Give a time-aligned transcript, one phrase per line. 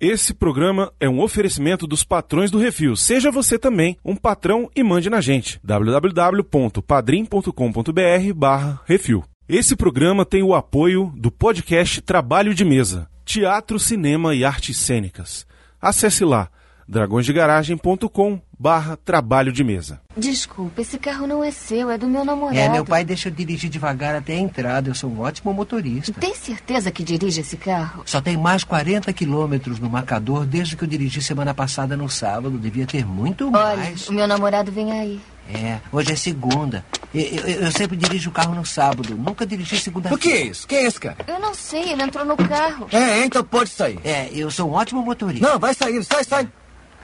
[0.00, 2.96] Esse programa é um oferecimento dos patrões do Refil.
[2.96, 5.60] Seja você também um patrão e mande na gente.
[5.62, 9.22] www.padrim.com.br barra Refil.
[9.46, 15.46] Esse programa tem o apoio do podcast Trabalho de Mesa, Teatro, Cinema e Artes Cênicas.
[15.78, 16.48] Acesse lá
[16.88, 20.02] dragõesdegaragem.com barra trabalho de mesa.
[20.14, 22.58] Desculpa, esse carro não é seu, é do meu namorado.
[22.58, 24.90] É, meu pai deixa eu dirigir devagar até a entrada.
[24.90, 26.12] Eu sou um ótimo motorista.
[26.20, 28.02] Tem certeza que dirige esse carro?
[28.04, 32.58] Só tem mais 40 quilômetros no marcador desde que eu dirigi semana passada no sábado.
[32.58, 34.06] Devia ter muito Olha, mais.
[34.10, 35.18] o meu namorado vem aí.
[35.54, 36.84] É, hoje é segunda.
[37.14, 39.16] Eu, eu- eu sempre dirijo o carro no sábado.
[39.16, 40.16] Nunca dirigi segunda-feira.
[40.16, 40.68] O que é isso?
[40.68, 41.16] Quem é esse cara?
[41.26, 42.86] Eu não sei, ele entrou no carro.
[42.92, 43.98] É, então pode sair.
[44.04, 45.48] É, eu sou um ótimo motorista.
[45.48, 46.46] Não, vai sair, sai, sai.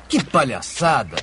[0.06, 1.16] Que palhaçada.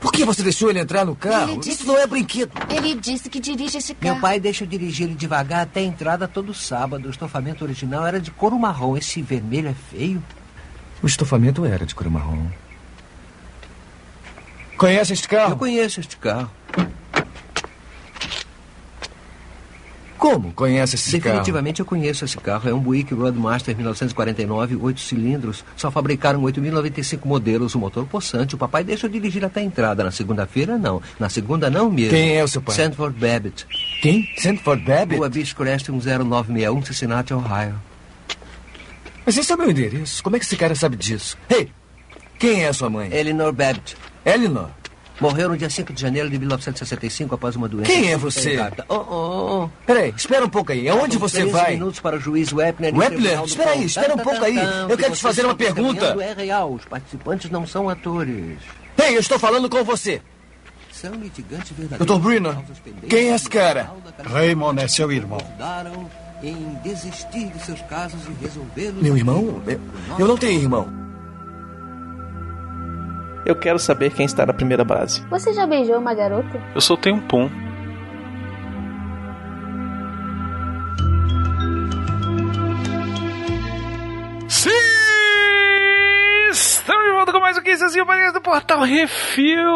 [0.00, 1.58] Por que você deixou ele entrar no carro?
[1.58, 2.50] Disse- Isso não é brinquedo.
[2.70, 4.14] Ele disse que dirige esse carro.
[4.14, 7.06] Meu pai deixa eu dirigir ele devagar até a entrada todo sábado.
[7.06, 8.96] O estofamento original era de couro marrom.
[8.96, 10.22] Esse vermelho é feio.
[11.02, 12.46] O estofamento era de cor marrom.
[14.76, 15.52] Conhece este carro?
[15.52, 16.50] Eu conheço este carro.
[20.20, 21.36] Como conhece esse carro?
[21.36, 22.68] Definitivamente eu conheço esse carro.
[22.68, 25.64] É um Buick Roadmaster 1949, oito cilindros.
[25.74, 27.74] Só fabricaram 8.095 modelos.
[27.74, 28.54] O motor possante.
[28.54, 30.04] O papai deixa eu dirigir até a entrada.
[30.04, 31.00] Na segunda-feira, não.
[31.18, 32.10] Na segunda, não mesmo.
[32.10, 32.76] Quem é o seu pai?
[32.76, 33.66] Sanford Babbitt.
[34.02, 34.28] Quem?
[34.36, 35.16] Sanford Babbitt?
[35.16, 37.80] Rua Beach Crest 10961, Cincinnati, Ohio.
[39.24, 40.22] Mas esse é o meu endereço.
[40.22, 41.38] Como é que esse cara sabe disso?
[41.48, 41.70] Ei,
[42.38, 43.08] quem é a sua mãe?
[43.10, 43.96] Eleanor Babbitt.
[44.22, 44.68] Eleanor.
[45.20, 47.90] Morreu no dia 5 de janeiro de 1965 após uma doença.
[47.92, 48.56] Quem é você?
[48.88, 49.68] Oh, oh, oh.
[49.86, 50.88] Peraí, espera um pouco aí.
[50.88, 51.70] Aonde Faltam você 13 vai?
[51.72, 52.94] minutos para o juiz Wepner.
[52.96, 54.54] Wepner, espera aí, espera um Tá, pouco tá, aí.
[54.56, 56.16] tá, Eu quero te fazer uma pergunta.
[56.22, 56.72] É real.
[56.72, 58.58] Os participantes não são atores.
[58.98, 60.22] Ei, eu estou falando com você.
[60.90, 62.06] São litigantes verdadeiros.
[62.06, 62.42] Dr.
[62.54, 63.90] Causas pendentes quem é esse cara?
[64.24, 65.38] Raymond é seu irmão.
[66.42, 69.02] em desistir de seus casos e resolvê-los.
[69.02, 69.62] Meu irmão?
[69.66, 69.80] Eu,
[70.18, 70.99] eu não tenho irmão.
[73.44, 75.24] Eu quero saber quem está na primeira base.
[75.30, 76.60] Você já beijou uma garota?
[76.74, 77.48] Eu soltei um pum.
[87.90, 89.72] Assim, o podcast do Portal Refil,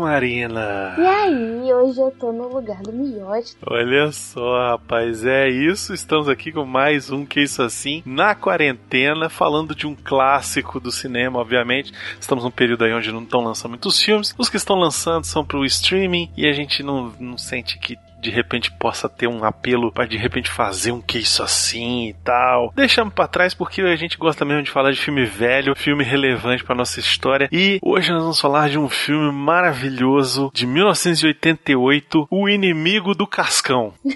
[0.00, 0.96] Marina.
[0.98, 3.56] E aí, hoje eu tô no lugar do miote.
[3.64, 5.94] Olha só, rapaz, é isso.
[5.94, 10.90] Estamos aqui com mais um que isso assim na quarentena, falando de um clássico do
[10.90, 11.92] cinema, obviamente.
[12.20, 14.34] Estamos num período aí onde não estão lançando muitos filmes.
[14.36, 18.30] Os que estão lançando são pro streaming e a gente não, não sente que de
[18.30, 22.72] repente possa ter um apelo para de repente fazer um que isso assim e tal.
[22.74, 26.64] Deixamos pra trás porque a gente gosta mesmo de falar de filme velho, filme relevante
[26.64, 27.48] pra nossa história.
[27.52, 33.94] E hoje nós vamos falar de um filme maravilhoso de 1988, O Inimigo do Cascão.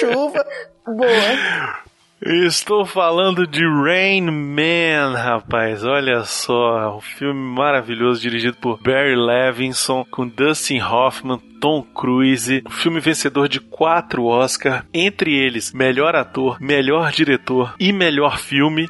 [0.00, 0.44] Chuva.
[0.86, 1.89] Boa.
[2.22, 5.82] Estou falando de Rain Man, rapaz.
[5.82, 12.62] Olha só, um filme maravilhoso dirigido por Barry Levinson, com Dustin Hoffman, Tom Cruise.
[12.66, 18.86] Um filme vencedor de quatro Oscars, entre eles melhor ator, melhor diretor e melhor filme.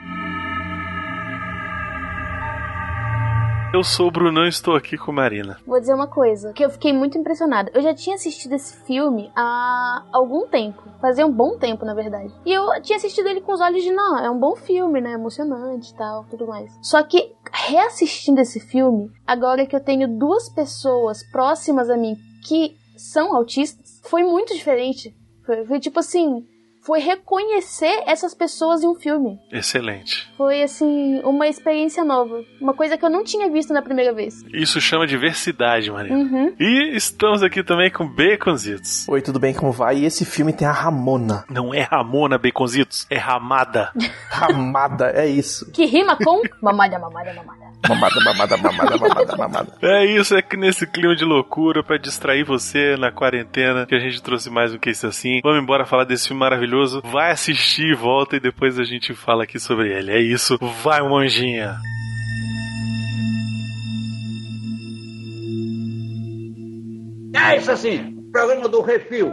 [3.72, 5.56] Eu sou o Brunão e estou aqui com Marina.
[5.64, 7.70] Vou dizer uma coisa, que eu fiquei muito impressionada.
[7.72, 10.82] Eu já tinha assistido esse filme há algum tempo.
[11.00, 12.34] Fazia um bom tempo, na verdade.
[12.44, 15.12] E eu tinha assistido ele com os olhos de, não, é um bom filme, né?
[15.12, 16.76] Emocionante e tal, tudo mais.
[16.82, 17.32] Só que,
[17.68, 22.16] reassistindo esse filme, agora que eu tenho duas pessoas próximas a mim
[22.48, 25.14] que são autistas, foi muito diferente.
[25.46, 26.44] Foi, foi tipo assim,
[26.82, 29.38] foi reconhecer essas pessoas em um filme.
[29.52, 30.30] Excelente.
[30.36, 32.42] Foi assim, uma experiência nova.
[32.60, 34.42] Uma coisa que eu não tinha visto na primeira vez.
[34.52, 36.16] Isso chama diversidade, Marina.
[36.16, 36.54] Uhum.
[36.58, 39.08] E estamos aqui também com Baconzitos.
[39.08, 39.54] Oi, tudo bem?
[39.54, 39.98] Como vai?
[39.98, 41.44] E esse filme tem a Ramona.
[41.48, 43.92] Não é Ramona Baconzitos, é Ramada.
[44.30, 45.70] Ramada, é isso.
[45.72, 47.69] Que rima com mamada, mamada, mamada.
[47.88, 49.72] Mamada, mamada, mamada, mamada, mamada.
[49.82, 53.98] É isso, é que nesse clima de loucura, pra distrair você na quarentena, que a
[53.98, 55.40] gente trouxe mais um que isso assim.
[55.42, 57.00] Vamos embora falar desse filme maravilhoso.
[57.04, 60.12] Vai assistir, volta e depois a gente fala aqui sobre ele.
[60.12, 60.58] É isso.
[60.82, 61.76] Vai, monjinha.
[67.34, 69.32] É isso assim, programa do Refil.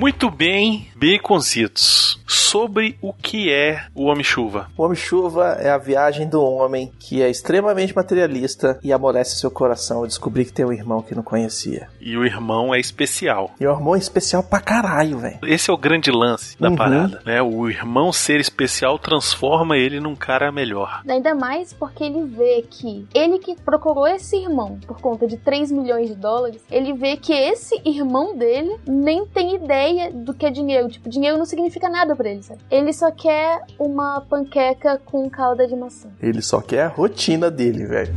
[0.00, 2.18] Muito bem, baconzitos.
[2.26, 4.70] Sobre o que é o Homem-Chuva.
[4.76, 9.98] O Homem-Chuva é a viagem do homem que é extremamente materialista e amolece seu coração
[9.98, 11.88] ao descobrir que tem um irmão que não conhecia.
[12.00, 13.50] E o irmão é especial.
[13.60, 15.38] E o irmão é especial pra caralho, velho.
[15.42, 16.76] Esse é o grande lance da Uhum.
[16.76, 17.42] parada, né?
[17.42, 21.02] O irmão ser especial transforma ele num cara melhor.
[21.06, 25.70] Ainda mais porque ele vê que ele que procurou esse irmão por conta de 3
[25.70, 30.50] milhões de dólares, ele vê que esse irmão dele nem tem ideia do que é
[30.50, 30.88] dinheiro.
[30.88, 32.60] Tipo, dinheiro não significa nada pra ele, sabe?
[32.70, 36.08] Ele só quer uma panqueca com calda de maçã.
[36.22, 38.14] Ele só quer a rotina dele, velho.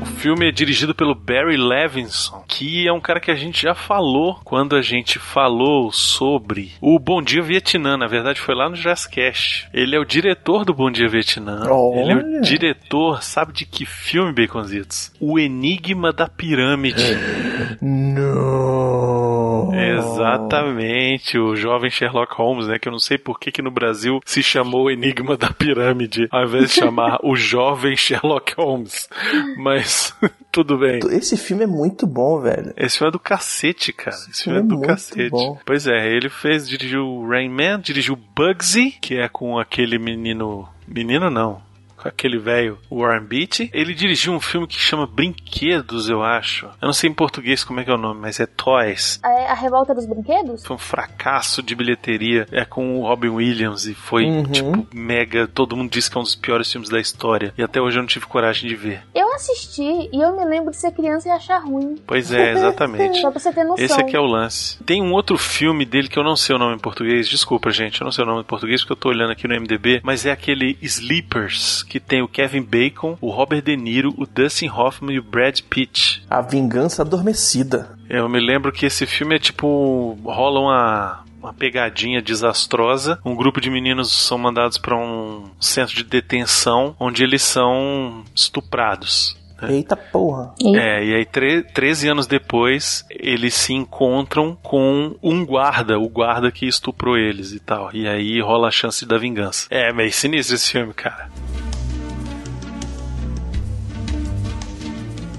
[0.00, 3.74] O filme é dirigido pelo Barry Levinson, que é um cara que a gente já
[3.74, 7.96] falou quando a gente falou sobre o Bom Dia Vietnã.
[7.96, 9.68] Na verdade, foi lá no Jazzcast.
[9.74, 11.66] Ele é o diretor do Bom Dia Vietnã.
[11.68, 12.00] Olha.
[12.00, 15.12] Ele é o diretor, sabe de que filme, Baconzitos?
[15.20, 17.02] O Enigma da Pirâmide.
[17.80, 19.70] Não.
[19.74, 22.78] Exatamente, o jovem Sherlock Holmes, né?
[22.78, 26.44] Que eu não sei por que, que no Brasil se chamou Enigma da Pirâmide, ao
[26.44, 29.08] invés de chamar o jovem Sherlock Holmes.
[29.56, 30.14] Mas
[30.52, 31.00] tudo bem.
[31.10, 32.72] Esse filme é muito bom, velho.
[32.76, 34.16] Esse filme é do cacete, cara.
[34.16, 35.30] Esse filme é filme é do muito cacete.
[35.30, 35.58] bom.
[35.64, 40.68] Pois é, ele fez, dirigiu Rain Man, dirigiu Bugsy, que é com aquele menino.
[40.86, 41.62] Menino não.
[42.02, 43.70] Com aquele velho Warren Beatty.
[43.72, 46.66] Ele dirigiu um filme que chama Brinquedos, eu acho.
[46.66, 49.20] Eu não sei em português como é que é o nome, mas é Toys.
[49.22, 50.64] A, a revolta dos brinquedos?
[50.66, 52.46] Foi um fracasso de bilheteria.
[52.50, 54.42] É com o Robin Williams e foi, Uhum.
[54.44, 55.46] tipo, mega.
[55.46, 57.54] Todo mundo diz que é um dos piores filmes da história.
[57.56, 59.02] E até hoje eu não tive coragem de ver.
[59.14, 59.82] Eu assisti
[60.12, 61.96] e eu me lembro de ser criança e achar ruim.
[62.06, 63.20] Pois é, exatamente.
[63.20, 63.84] Só pra você ter noção.
[63.84, 64.82] Esse aqui é o lance.
[64.84, 67.28] Tem um outro filme dele que eu não sei o nome em português.
[67.28, 69.54] Desculpa, gente, eu não sei o nome em português porque eu tô olhando aqui no
[69.54, 70.00] MDB.
[70.02, 74.70] Mas é aquele Sleepers, que tem o Kevin Bacon, o Robert De Niro, o Dustin
[74.70, 76.24] Hoffman e o Brad Pitt.
[76.30, 77.98] A Vingança Adormecida.
[78.08, 80.16] Eu me lembro que esse filme é tipo.
[80.24, 81.22] rola uma.
[81.42, 83.18] Uma pegadinha desastrosa.
[83.24, 89.36] Um grupo de meninos são mandados para um centro de detenção onde eles são estuprados.
[89.68, 90.54] Eita porra.
[90.76, 96.50] É, e aí tre 13 anos depois, eles se encontram com um guarda, o guarda
[96.52, 97.90] que estuprou eles e tal.
[97.92, 99.66] E aí rola a chance da vingança.
[99.68, 101.28] É, meio sinistro esse filme, cara.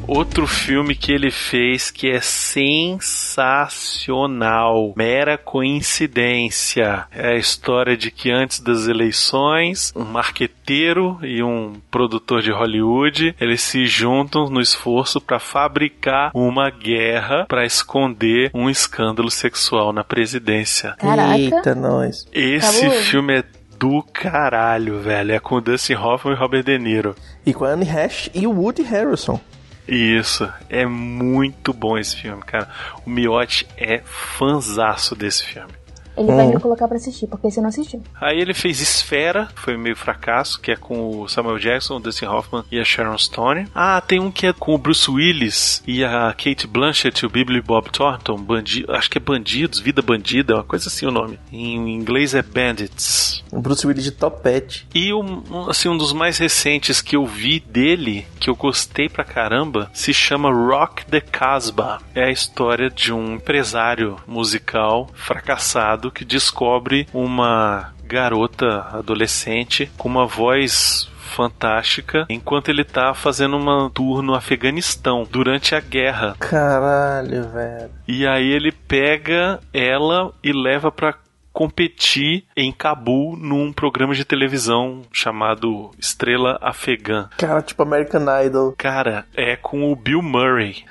[0.08, 7.06] Outro filme que ele fez que é sensacional, mera coincidência.
[7.12, 13.34] É a história de que antes das eleições, um marqueteiro e um produtor de Hollywood,
[13.40, 20.04] eles se juntam no esforço para fabricar uma guerra para esconder um escândalo sexual na
[20.04, 20.96] presidência.
[20.98, 21.38] Caraca.
[21.38, 22.28] Eita, nós.
[22.34, 23.04] Esse Cabuloso.
[23.04, 23.44] filme é
[23.80, 25.34] do caralho, velho.
[25.34, 27.16] É com o Dustin Hoffman e Robert De Niro.
[27.46, 29.40] E com a Anne Hash e o Woody Harrelson.
[29.88, 32.70] Isso, é muito bom esse filme, cara.
[33.06, 35.83] O Miotti é fanzaço desse filme.
[36.18, 36.54] Ele vai Uhum.
[36.56, 38.02] me colocar pra assistir, porque você não assistiu.
[38.20, 42.26] Aí ele fez Esfera, foi meio fracasso, que é com o Samuel Jackson, o Dustin
[42.26, 43.68] Hoffman e a Sharon Stone.
[43.74, 47.30] Ah, tem um que é com o Bruce Willis e a Kate Blanchett e o
[47.30, 51.40] Billy Bob Thornton, bandi acho que é Bandidos, Vida Bandida, uma coisa assim o nome.
[51.52, 53.44] Em inglês é Bandits.
[53.52, 54.88] O Bruce Willis de topete.
[54.94, 59.08] E um, um, assim, um dos mais recentes que eu vi dele, que eu gostei
[59.10, 62.00] pra caramba, se chama Rock the Casbah.
[62.16, 70.26] É a história de um empresário musical fracassado que descobre uma garota adolescente com uma
[70.26, 76.36] voz fantástica enquanto ele tá fazendo uma tour no Afeganistão durante a guerra.
[76.40, 77.90] Caralho, velho.
[78.08, 81.16] E aí ele pega ela e leva pra
[81.54, 87.30] competir em Cabul num programa de televisão chamado Estrela Afegã.
[87.38, 88.74] Cara, tipo American Idol.
[88.78, 90.84] Cara, é com o Bill Murray.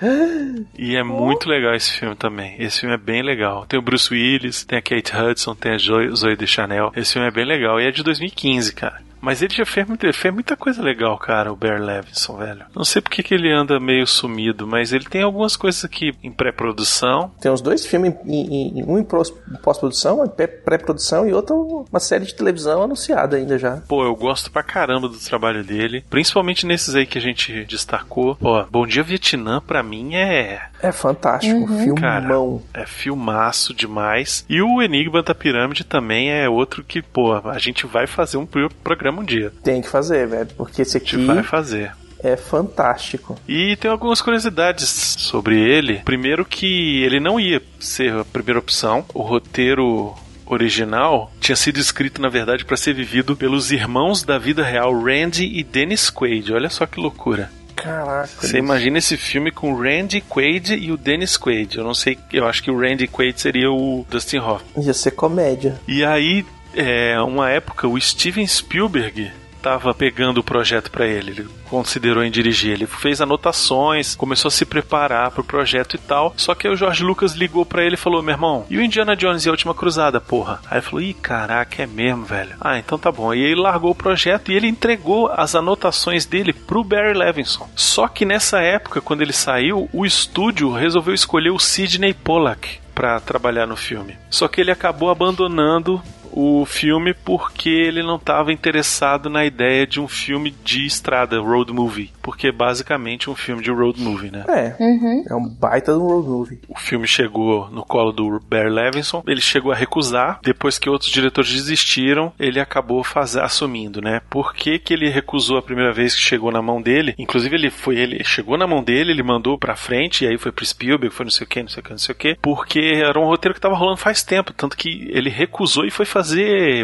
[0.79, 2.55] e é muito legal esse filme também.
[2.59, 3.67] Esse filme é bem legal.
[3.67, 6.93] Tem o Bruce Willis, tem a Kate Hudson, tem a Zoe, Zoe de Chanel.
[6.95, 7.81] Esse filme é bem legal.
[7.81, 9.12] E é de 2015, cara.
[9.23, 12.67] Mas ele já fez, muito- fez muita coisa legal, cara, o Bear Levinson, velho.
[12.75, 16.31] Não sei porque que ele anda meio sumido, mas ele tem algumas coisas aqui em
[16.33, 17.31] pré-produção.
[17.41, 22.00] Tem uns dois filmes, em- em- um em pós- pós-produção, um pré-produção e outro uma
[22.00, 23.76] série de televisão anunciada ainda já.
[23.88, 26.05] Pô, eu gosto pra caramba do trabalho dele.
[26.11, 28.35] Principalmente nesses aí que a gente destacou.
[28.37, 30.62] Pô, Bom Dia Vietnã, pra mim, é.
[30.83, 31.95] É fantástico, filmão.
[31.95, 32.29] Cara,
[32.75, 34.45] é filmaço demais.
[34.49, 38.45] E o Enigma da Pirâmide também é outro que, pô, a gente vai fazer um
[38.47, 39.53] pro- programa um dia.
[39.62, 41.93] Tem que fazer, velho, porque esse A aqui gente vai fazer.
[42.23, 43.39] é fantástico.
[43.49, 46.01] E tem algumas curiosidades sobre ele.
[46.05, 49.05] Primeiro que ele não ia ser a primeira opção.
[49.15, 50.12] O roteiro
[50.47, 55.45] original tinha sido escrito, na verdade, para ser vivido pelos irmãos da vida real, Randy
[55.47, 56.53] e Dennis Quaid.
[56.53, 57.51] Olha só que loucura.
[57.75, 58.29] Caraca.
[58.41, 61.79] Você imagina esse filme com o Randy Quaid e o Dennis Quaid.
[61.79, 64.85] Eu não sei, eu acho que o Randy Quaid seria o Dustin Hoffman.
[64.85, 65.81] Ia ser comédia.
[65.88, 69.31] E aí, é, uma época, o Steven Spielberg
[69.62, 71.31] tava pegando o projeto para ele.
[71.31, 72.73] Ele considerou em dirigir.
[72.73, 76.35] Ele fez anotações, começou a se preparar pro projeto e tal.
[76.37, 78.83] Só que aí o Jorge Lucas ligou para ele e falou: Meu irmão, e o
[78.83, 80.61] Indiana Jones e a Última Cruzada, porra?
[80.69, 82.57] Aí ele falou: Ih, caraca, é mesmo, velho.
[82.61, 83.33] Ah, então tá bom.
[83.33, 87.69] E ele largou o projeto e ele entregou as anotações dele pro Barry Levinson.
[87.76, 93.21] Só que nessa época, quando ele saiu, o estúdio resolveu escolher o Sidney Pollack para
[93.21, 94.19] trabalhar no filme.
[94.28, 96.02] Só que ele acabou abandonando
[96.33, 101.73] o filme porque ele não estava interessado na ideia de um filme de estrada, road
[101.73, 102.11] movie.
[102.23, 104.45] Porque é basicamente um filme de road movie, né?
[104.49, 104.83] É.
[104.83, 105.25] Uhum.
[105.29, 106.61] É um baita de um road movie.
[106.69, 111.11] O filme chegou no colo do Barry Levinson, ele chegou a recusar, depois que outros
[111.11, 113.37] diretores desistiram, ele acabou faz...
[113.37, 114.21] assumindo, né?
[114.31, 117.15] Por que, que ele recusou a primeira vez que chegou na mão dele?
[117.19, 120.53] Inclusive ele foi, ele chegou na mão dele, ele mandou pra frente, e aí foi
[120.53, 122.39] pro Spielberg, foi não sei o que, não sei o que, não sei o que,
[122.41, 126.07] porque era um roteiro que tava rolando faz tempo, tanto que ele recusou e foi
[126.07, 126.22] fazer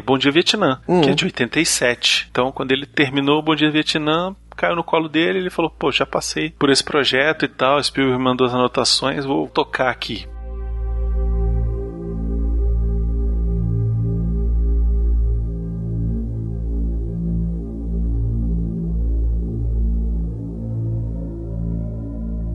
[0.05, 1.01] Bom Dia Vietnã, Hum.
[1.01, 2.29] que é de 87.
[2.31, 6.05] Então, quando ele terminou Bom Dia Vietnã, caiu no colo dele, ele falou: "Pô, já
[6.05, 10.27] passei por esse projeto e tal, Spielberg mandou as anotações, vou tocar aqui".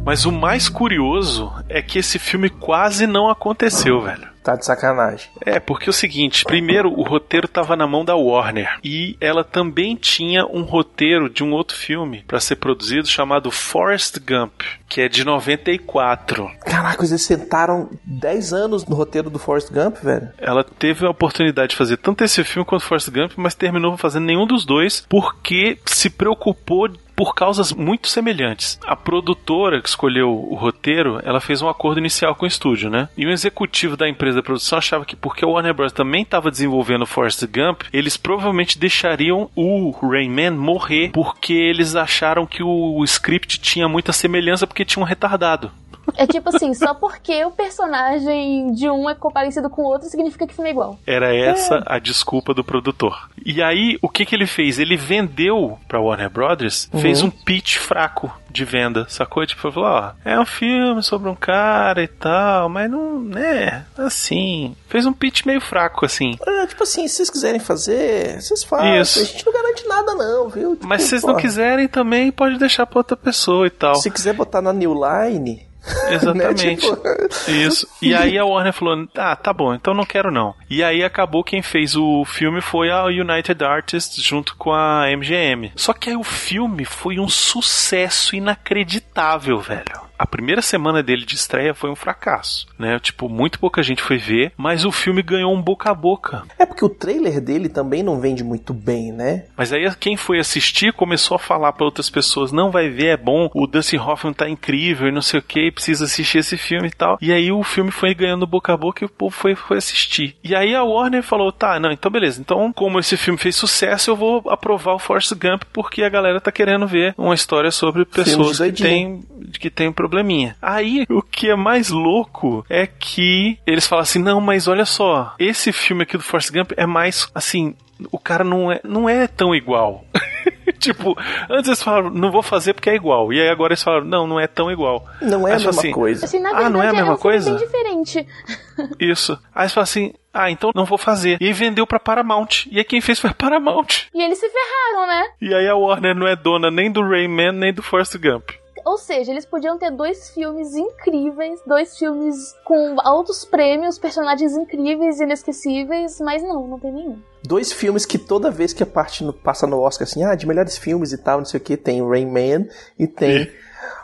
[0.05, 4.32] Mas o mais curioso é que esse filme quase não aconteceu, velho.
[4.43, 5.29] Tá de sacanagem.
[5.45, 9.43] É, porque é o seguinte, primeiro o roteiro tava na mão da Warner e ela
[9.43, 15.01] também tinha um roteiro de um outro filme para ser produzido chamado Forrest Gump, que
[15.01, 16.51] é de 94.
[16.65, 20.29] Caraca, eles sentaram 10 anos no roteiro do Forrest Gump, velho.
[20.37, 24.25] Ela teve a oportunidade de fazer tanto esse filme quanto Forrest Gump, mas terminou fazendo
[24.25, 28.79] nenhum dos dois porque se preocupou por causas muito semelhantes.
[28.85, 33.09] A produtora que escolheu o roteiro, ela fez um acordo inicial com o estúdio, né?
[33.17, 35.91] E o executivo da empresa da produção achava que porque o Warner Bros.
[35.91, 42.63] também estava desenvolvendo Forrest Gump, eles provavelmente deixariam o Rayman morrer porque eles acharam que
[42.63, 45.71] o script tinha muita semelhança porque tinha um retardado.
[46.17, 50.45] É tipo assim, só porque o personagem de um é parecido com o outro significa
[50.45, 50.99] que o filme é igual.
[51.05, 53.29] Era essa a desculpa do produtor.
[53.45, 54.79] E aí, o que que ele fez?
[54.79, 59.45] Ele vendeu pra Warner Brothers, fez um pitch fraco de venda, sacou?
[59.45, 64.75] Tipo, falou, ó, é um filme sobre um cara e tal, mas não, né, assim,
[64.87, 66.37] fez um pitch meio fraco, assim.
[66.45, 69.01] É, tipo assim, se vocês quiserem fazer, vocês fazem.
[69.01, 69.19] Isso.
[69.19, 70.75] A gente não garante nada, não, viu?
[70.75, 73.95] Tipo, Mas se vocês não porra, quiserem também, pode deixar pra outra pessoa e tal.
[73.95, 75.72] Se quiser botar na New Line.
[76.09, 76.65] Exatamente.
[76.65, 77.87] né, tipo, Isso.
[78.01, 80.55] E aí a Warner falou: ah, tá bom, então não quero não.
[80.69, 85.71] E aí acabou quem fez o filme foi a United Artists junto com a MGM.
[85.75, 90.01] Só que aí o filme foi um sucesso inacreditável, velho.
[90.23, 92.97] A primeira semana dele de estreia foi um fracasso, né?
[92.97, 96.43] Tipo, muito pouca gente foi ver, mas o filme ganhou um boca a boca.
[96.57, 99.43] É porque o trailer dele também não vende muito bem, né?
[99.57, 103.17] Mas aí quem foi assistir começou a falar pra outras pessoas: não vai ver, é
[103.17, 106.87] bom, o Dustin Hoffman tá incrível e não sei o que, precisa assistir esse filme
[106.87, 107.17] e tal.
[107.21, 110.37] E aí o filme foi ganhando boca a boca e o povo foi, foi assistir.
[110.41, 114.11] E aí a Warner falou: tá, não, então beleza, então como esse filme fez sucesso,
[114.11, 118.05] eu vou aprovar o Forrest Gump porque a galera tá querendo ver uma história sobre
[118.05, 119.21] pessoas que têm
[119.59, 120.55] que tem um probleminha.
[120.61, 125.33] Aí, o que é mais louco é que eles falam assim: não, mas olha só,
[125.39, 127.75] esse filme aqui do Forrest Gump é mais assim.
[128.11, 130.03] O cara não é, não é tão igual.
[130.79, 131.15] tipo,
[131.49, 133.31] antes eles falaram, não vou fazer porque é igual.
[133.31, 135.05] E aí agora eles falaram, não, não é tão igual.
[135.21, 136.25] Não é Aí a mesma assim, coisa.
[136.25, 137.51] Assim, na Ah, verdade, não é a mesma um filme coisa?
[137.51, 138.27] bem diferente.
[138.99, 139.39] Isso.
[139.55, 141.37] Aí eles falam assim, ah, então não vou fazer.
[141.39, 142.65] E aí vendeu pra Paramount.
[142.69, 144.07] E aí quem fez foi a Paramount.
[144.13, 145.23] E eles se ferraram, né?
[145.39, 148.49] E aí a Warner não é dona nem do Rayman, nem do Forrest Gump.
[148.85, 152.35] Ou seja, eles podiam ter dois filmes incríveis, dois filmes
[152.65, 157.17] com altos prêmios, personagens incríveis e inesquecíveis, mas não, não tem nenhum.
[157.43, 160.45] Dois filmes que toda vez que a parte no- passa no Oscar, assim, ah, de
[160.47, 162.67] melhores filmes e tal, não sei o que, tem o Rain Man
[162.99, 163.49] e tem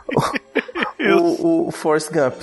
[1.00, 2.34] o, o, o Forrest Gump.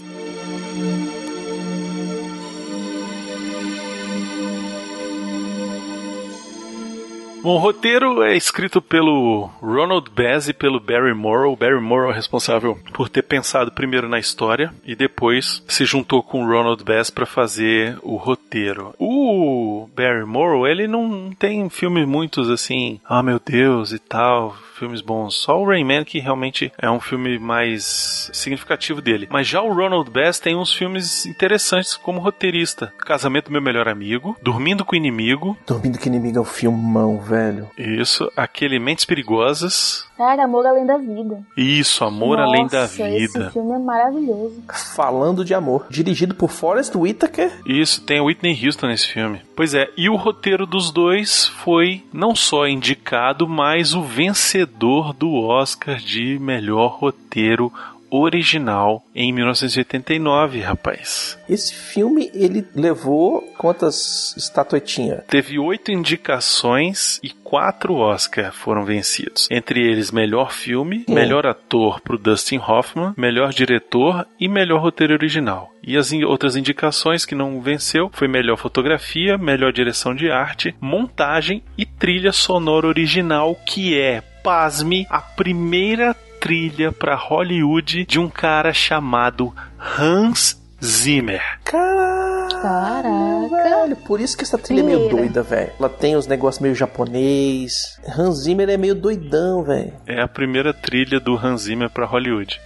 [7.48, 11.54] Bom, o roteiro é escrito pelo Ronald Bass e pelo Barry Morrow.
[11.54, 16.22] O Barry Morrow é responsável por ter pensado primeiro na história e depois se juntou
[16.22, 18.94] com o Ronald Bass para fazer o roteiro.
[19.00, 25.02] O Barry Morrow, ele não tem filmes muitos assim, ah meu Deus e tal, filmes
[25.02, 25.36] bons.
[25.36, 29.28] Só o Rayman que realmente é um filme mais significativo dele.
[29.30, 32.94] Mas já o Ronald Bass tem uns filmes interessantes como roteirista.
[33.00, 37.20] Casamento do Meu Melhor Amigo, Dormindo com o Inimigo, Dormindo que inimigo é um filmão,
[37.20, 37.70] velho.
[37.78, 41.46] isso, aquele Mentes Perigosas, Cara, Amor Além da Vida.
[41.56, 43.18] Isso, Amor Além da Nossa, Vida.
[43.18, 44.64] Esse filme é maravilhoso.
[44.96, 45.86] Falando de amor.
[45.90, 47.52] Dirigido por Forrest Whitaker.
[47.66, 49.42] Isso, tem Whitney Houston nesse filme.
[49.56, 55.34] Pois é, e o roteiro dos dois foi não só indicado, mas o vencedor do
[55.34, 57.72] Oscar de melhor roteiro
[58.10, 61.38] original em 1989, rapaz.
[61.50, 65.24] Esse filme, ele levou quantas estatuetinhas?
[65.28, 69.48] Teve oito indicações e quatro Oscar foram vencidos.
[69.50, 75.72] Entre eles, melhor filme, melhor ator pro Dustin Hoffman, melhor diretor e melhor roteiro original.
[75.84, 80.76] E as in- outras indicações que não venceu foi melhor fotografia, melhor direção de arte,
[80.82, 88.30] montagem e trilha sonora original, que é, pasme, a primeira trilha para Hollywood de um
[88.30, 89.54] cara chamado
[90.00, 91.42] Hans Zimmer.
[91.64, 93.50] Caraca, Caraca.
[93.50, 93.96] velho.
[93.96, 95.72] Por isso que essa trilha é meio doida, velho.
[95.80, 98.00] Ela tem os negócios meio japonês.
[98.18, 99.94] Hans Zimmer é meio doidão, velho.
[100.06, 102.60] É a primeira trilha do Hans Zimmer para Hollywood.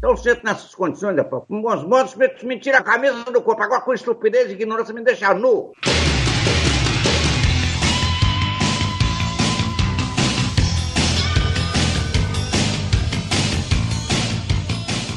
[0.00, 3.62] Então, sempre nessas condições, rapaz, com bons modos, me a camisa do corpo.
[3.62, 5.72] Agora, com estupidez e ignorância, me deixa nu.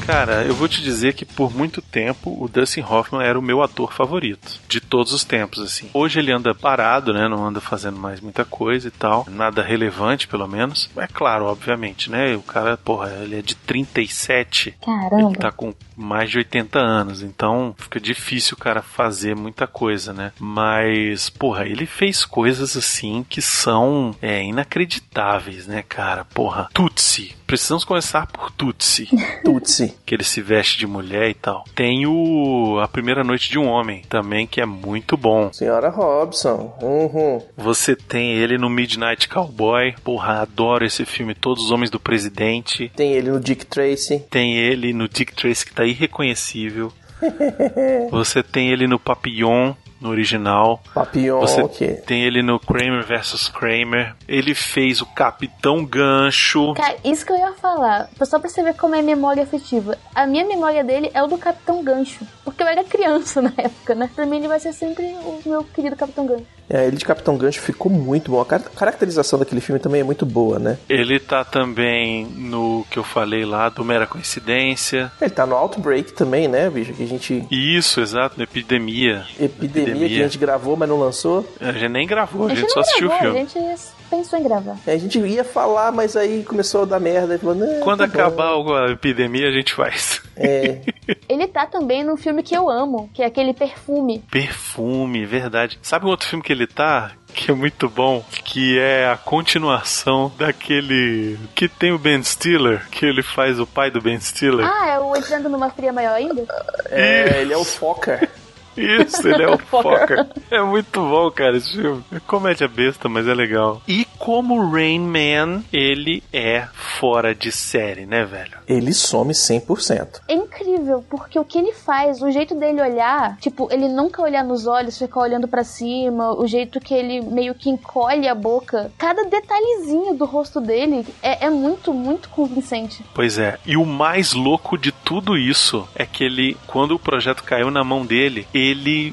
[0.06, 3.62] Cara, eu vou te dizer que por muito tempo o Dustin Hoffman era o meu
[3.62, 4.60] ator favorito.
[4.68, 5.88] De todos os tempos, assim.
[5.94, 7.26] Hoje ele anda parado, né?
[7.26, 9.26] Não anda fazendo mais muita coisa e tal.
[9.30, 10.90] Nada relevante, pelo menos.
[10.96, 12.36] É claro, obviamente, né?
[12.36, 14.68] O cara, porra, ele é de 37.
[14.68, 15.38] Ele Caramba.
[15.38, 20.32] tá com mais de 80 anos, então fica difícil o cara fazer muita coisa, né?
[20.38, 26.24] Mas, porra, ele fez coisas assim que são é, inacreditáveis, né, cara?
[26.24, 27.36] Porra, Tutsi.
[27.46, 29.08] Precisamos começar por Tutsi,
[29.44, 29.93] Tutsi.
[30.04, 31.64] Que ele se veste de mulher e tal.
[31.74, 35.52] Tem o A Primeira Noite de um Homem, também, que é muito bom.
[35.52, 36.76] Senhora Robson.
[36.82, 37.40] Uhum.
[37.56, 39.94] Você tem ele no Midnight Cowboy.
[40.02, 41.34] Porra, adoro esse filme.
[41.34, 42.90] Todos os Homens do Presidente.
[42.94, 44.24] Tem ele no Dick Tracy.
[44.30, 46.92] Tem ele no Dick Tracy, que tá irreconhecível.
[48.10, 49.74] Você tem ele no Papillon,
[50.04, 50.80] no original.
[50.94, 51.94] Papillon, Você ok.
[52.06, 54.14] tem ele no Kramer vs Kramer.
[54.28, 56.74] Ele fez o Capitão Gancho.
[56.74, 59.96] Cara, isso que eu ia falar, só pra você ver como é memória afetiva.
[60.14, 62.24] A minha memória dele é o do Capitão Gancho.
[62.44, 64.10] Porque eu era criança na época, né?
[64.14, 66.44] Pra mim ele vai ser sempre o meu querido Capitão Gancho.
[66.68, 68.40] É, ele de Capitão Gancho ficou muito bom.
[68.40, 70.78] A car- caracterização daquele filme também é muito boa, né?
[70.88, 75.12] Ele tá também no que eu falei lá do Mera Coincidência.
[75.20, 76.92] Ele tá no Outbreak também, né, bicho?
[76.94, 77.46] Que a gente.
[77.50, 79.26] Isso, exato, no Epidemia.
[79.38, 81.46] Epidemia, que a gente gravou, mas não lançou.
[81.60, 83.40] A gente nem gravou, a A gente gente só assistiu o gravou, filme.
[83.40, 84.76] a gente pensou em gravar.
[84.86, 87.34] É, A gente ia falar, mas aí começou a dar merda.
[87.34, 88.12] E falou, não, Quando tá bom.
[88.12, 90.22] acabar a epidemia, a gente faz.
[90.36, 90.80] É,
[91.28, 94.22] Ele tá também num filme que eu amo, que é aquele perfume.
[94.30, 95.78] Perfume, verdade.
[95.82, 97.12] Sabe um outro filme que ele tá?
[97.34, 103.04] Que é muito bom, que é a continuação daquele que tem o Ben Stiller, que
[103.04, 104.64] ele faz o pai do Ben Stiller.
[104.64, 106.46] Ah, é o Entrando numa Fria Maior ainda?
[106.90, 108.30] é, ele é o Fokker.
[108.76, 110.26] Isso, ele é o Fokker.
[110.50, 112.04] É muito bom, cara, esse filme.
[112.12, 113.82] É comédia besta, mas é legal.
[113.86, 118.58] E como Rain Man, ele é fora de série, né, velho?
[118.66, 120.22] Ele some 100%.
[120.28, 124.42] É incrível, porque o que ele faz, o jeito dele olhar, tipo, ele nunca olhar
[124.42, 128.90] nos olhos, ficar olhando pra cima, o jeito que ele meio que encolhe a boca,
[128.96, 133.04] cada detalhezinho do rosto dele é, é muito, muito convincente.
[133.14, 133.58] Pois é.
[133.66, 137.84] E o mais louco de tudo isso é que ele, quando o projeto caiu na
[137.84, 138.63] mão dele, ele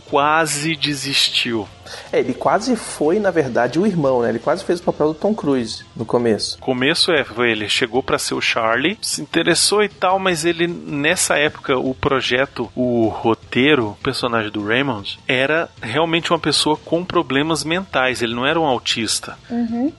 [0.06, 1.68] quase desistiu.
[2.12, 4.30] É, ele quase foi, na verdade, o irmão, né?
[4.30, 6.58] Ele quase fez o papel do Tom Cruise no começo.
[6.60, 10.68] começo é, foi ele chegou pra ser o Charlie, se interessou e tal, mas ele
[10.68, 17.04] nessa época o projeto, o roteiro, o personagem do Raymond era realmente uma pessoa com
[17.04, 19.38] problemas mentais, ele não era um autista.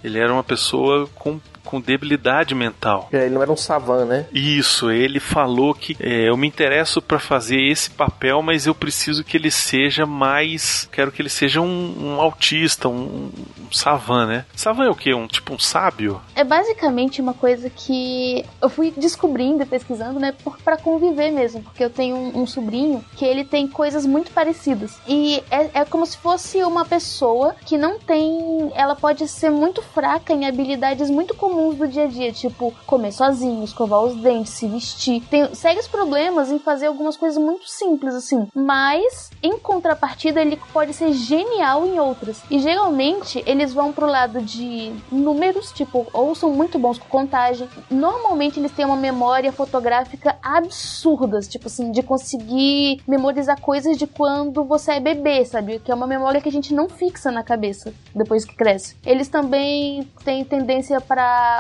[0.03, 1.41] Ele era uma pessoa com
[1.73, 3.09] com debilidade mental.
[3.11, 4.27] É, Ele não era um savan, né?
[4.31, 9.25] Isso, ele falou que é, eu me interesso pra fazer esse papel, mas eu preciso
[9.25, 10.87] que ele seja mais.
[10.93, 14.45] Quero que ele seja um, um autista, um, um savan, né?
[14.55, 15.15] Savan é o quê?
[15.15, 16.21] Um tipo um sábio?
[16.35, 21.63] É basicamente uma coisa que eu fui descobrindo e pesquisando, né, por, pra conviver mesmo,
[21.63, 24.99] porque eu tenho um, um sobrinho que ele tem coisas muito parecidas.
[25.09, 28.71] E é, é como se fosse uma pessoa que não tem.
[28.75, 33.13] Ela pode ser muito fraca em habilidades muito comuns do dia a dia, tipo comer
[33.13, 35.23] sozinho, escovar os dentes, se vestir.
[35.31, 38.47] Tem sérios problemas em fazer algumas coisas muito simples, assim.
[38.55, 42.43] Mas, em contrapartida, ele pode ser genial em outras.
[42.51, 47.07] E geralmente ele eles vão pro lado de números, tipo, ou são muito bons com
[47.07, 47.69] contagem.
[47.89, 54.65] Normalmente eles têm uma memória fotográfica absurdas, tipo assim, de conseguir memorizar coisas de quando
[54.65, 55.79] você é bebê, sabe?
[55.79, 58.97] Que é uma memória que a gente não fixa na cabeça depois que cresce.
[59.07, 61.52] Eles também têm tendência para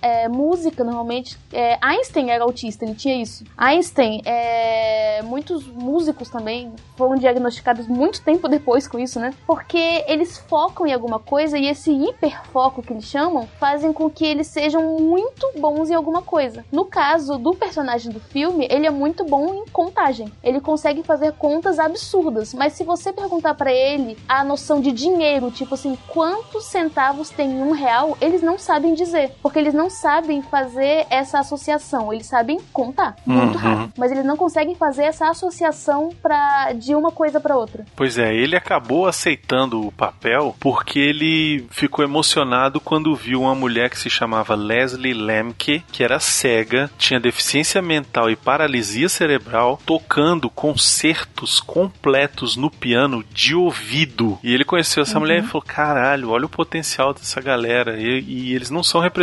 [0.00, 1.38] é, música, normalmente.
[1.52, 3.44] É, Einstein era autista, ele tinha isso.
[3.56, 9.32] Einstein, é, muitos músicos também foram diagnosticados muito tempo depois com isso, né?
[9.46, 14.24] Porque eles focam em alguma coisa e esse hiperfoco que eles chamam fazem com que
[14.24, 16.64] eles sejam muito bons em alguma coisa.
[16.70, 20.30] No caso do personagem do filme, ele é muito bom em contagem.
[20.42, 25.50] Ele consegue fazer contas absurdas, mas se você perguntar para ele a noção de dinheiro,
[25.50, 30.42] tipo assim, quantos centavos tem um real, eles não sabem dizer, porque eles não sabem
[30.42, 32.12] fazer essa associação.
[32.12, 33.60] Eles sabem contar, muito Uhum.
[33.60, 37.84] rápido, mas eles não conseguem fazer essa associação para de uma coisa para outra.
[37.96, 43.90] Pois é, ele acabou aceitando o papel porque ele ficou emocionado quando viu uma mulher
[43.90, 50.48] que se chamava Leslie Lemke, que era cega, tinha deficiência mental e paralisia cerebral, tocando
[50.50, 54.38] concertos completos no piano de ouvido.
[54.42, 57.98] E ele conheceu essa mulher e falou: caralho, olha o potencial dessa galera.
[58.00, 59.19] E, e eles não são representados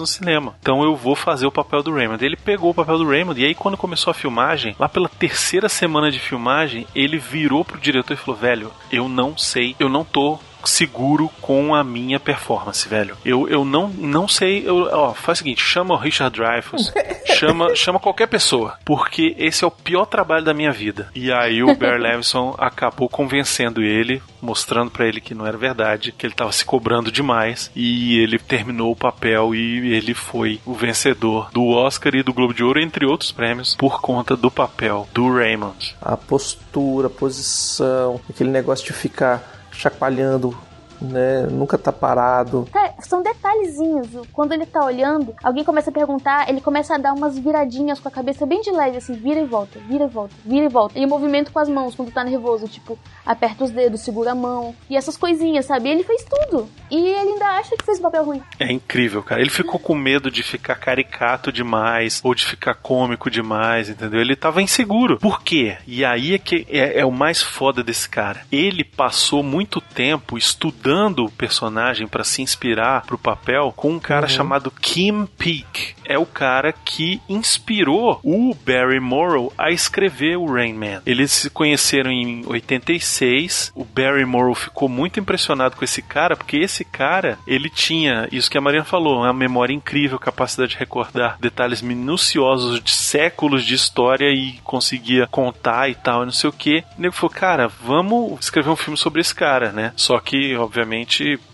[0.00, 0.54] no cinema.
[0.60, 2.24] Então eu vou fazer o papel do Raymond.
[2.24, 5.68] Ele pegou o papel do Raymond e aí quando começou a filmagem, lá pela terceira
[5.68, 10.04] semana de filmagem, ele virou pro diretor e falou: velho, eu não sei, eu não
[10.04, 13.16] tô seguro com a minha performance, velho.
[13.24, 14.68] Eu, eu não, não sei.
[14.68, 16.92] Eu, ó, faz o seguinte: chama o Richard Dreyfuss,
[17.38, 21.08] chama, chama qualquer pessoa, porque esse é o pior trabalho da minha vida.
[21.14, 26.12] E aí o Bear Levinson acabou convencendo ele, mostrando pra ele que não era verdade,
[26.12, 30.74] que ele tava se cobrando demais, e ele terminou o papel e ele foi o
[30.74, 35.08] vencedor do Oscar e do Globo de Ouro, entre outros prêmios, por conta do papel
[35.12, 35.96] do Raymond.
[36.00, 40.54] A postura, a posição, aquele negócio de ficar chacoalhando,
[41.00, 41.46] né?
[41.50, 42.68] Nunca tá parado.
[42.72, 44.08] Cara, são detalhezinhos.
[44.32, 48.08] Quando ele tá olhando, alguém começa a perguntar, ele começa a dar umas viradinhas com
[48.08, 50.98] a cabeça bem de leve, assim, vira e volta, vira e volta, vira e volta.
[50.98, 54.74] E movimento com as mãos quando tá nervoso, tipo, aperta os dedos, segura a mão.
[54.88, 55.88] E essas coisinhas, sabe?
[55.88, 56.68] Ele fez tudo.
[56.90, 58.42] E ele ainda acha que fez um papel ruim.
[58.58, 59.40] É incrível, cara.
[59.40, 64.20] Ele ficou com medo de ficar caricato demais ou de ficar cômico demais, entendeu?
[64.20, 65.18] Ele tava inseguro.
[65.18, 65.76] Por quê?
[65.86, 68.42] E aí é que é, é o mais foda desse cara.
[68.50, 74.26] Ele passou muito tempo estudando o personagem para se inspirar pro papel com um cara
[74.26, 75.94] chamado Kim Peek.
[76.04, 81.02] É o cara que inspirou o Barry Morrow a escrever o Rain Man.
[81.04, 83.72] Eles se conheceram em 86.
[83.74, 88.50] O Barry Morrow ficou muito impressionado com esse cara, porque esse cara, ele tinha, isso
[88.50, 93.74] que a Mariana falou, uma memória incrível, capacidade de recordar detalhes minuciosos de séculos de
[93.74, 96.82] história e conseguia contar e tal, não sei o que.
[96.96, 99.92] O nego falou, cara, vamos escrever um filme sobre esse cara, né?
[99.94, 100.77] Só que, obviamente,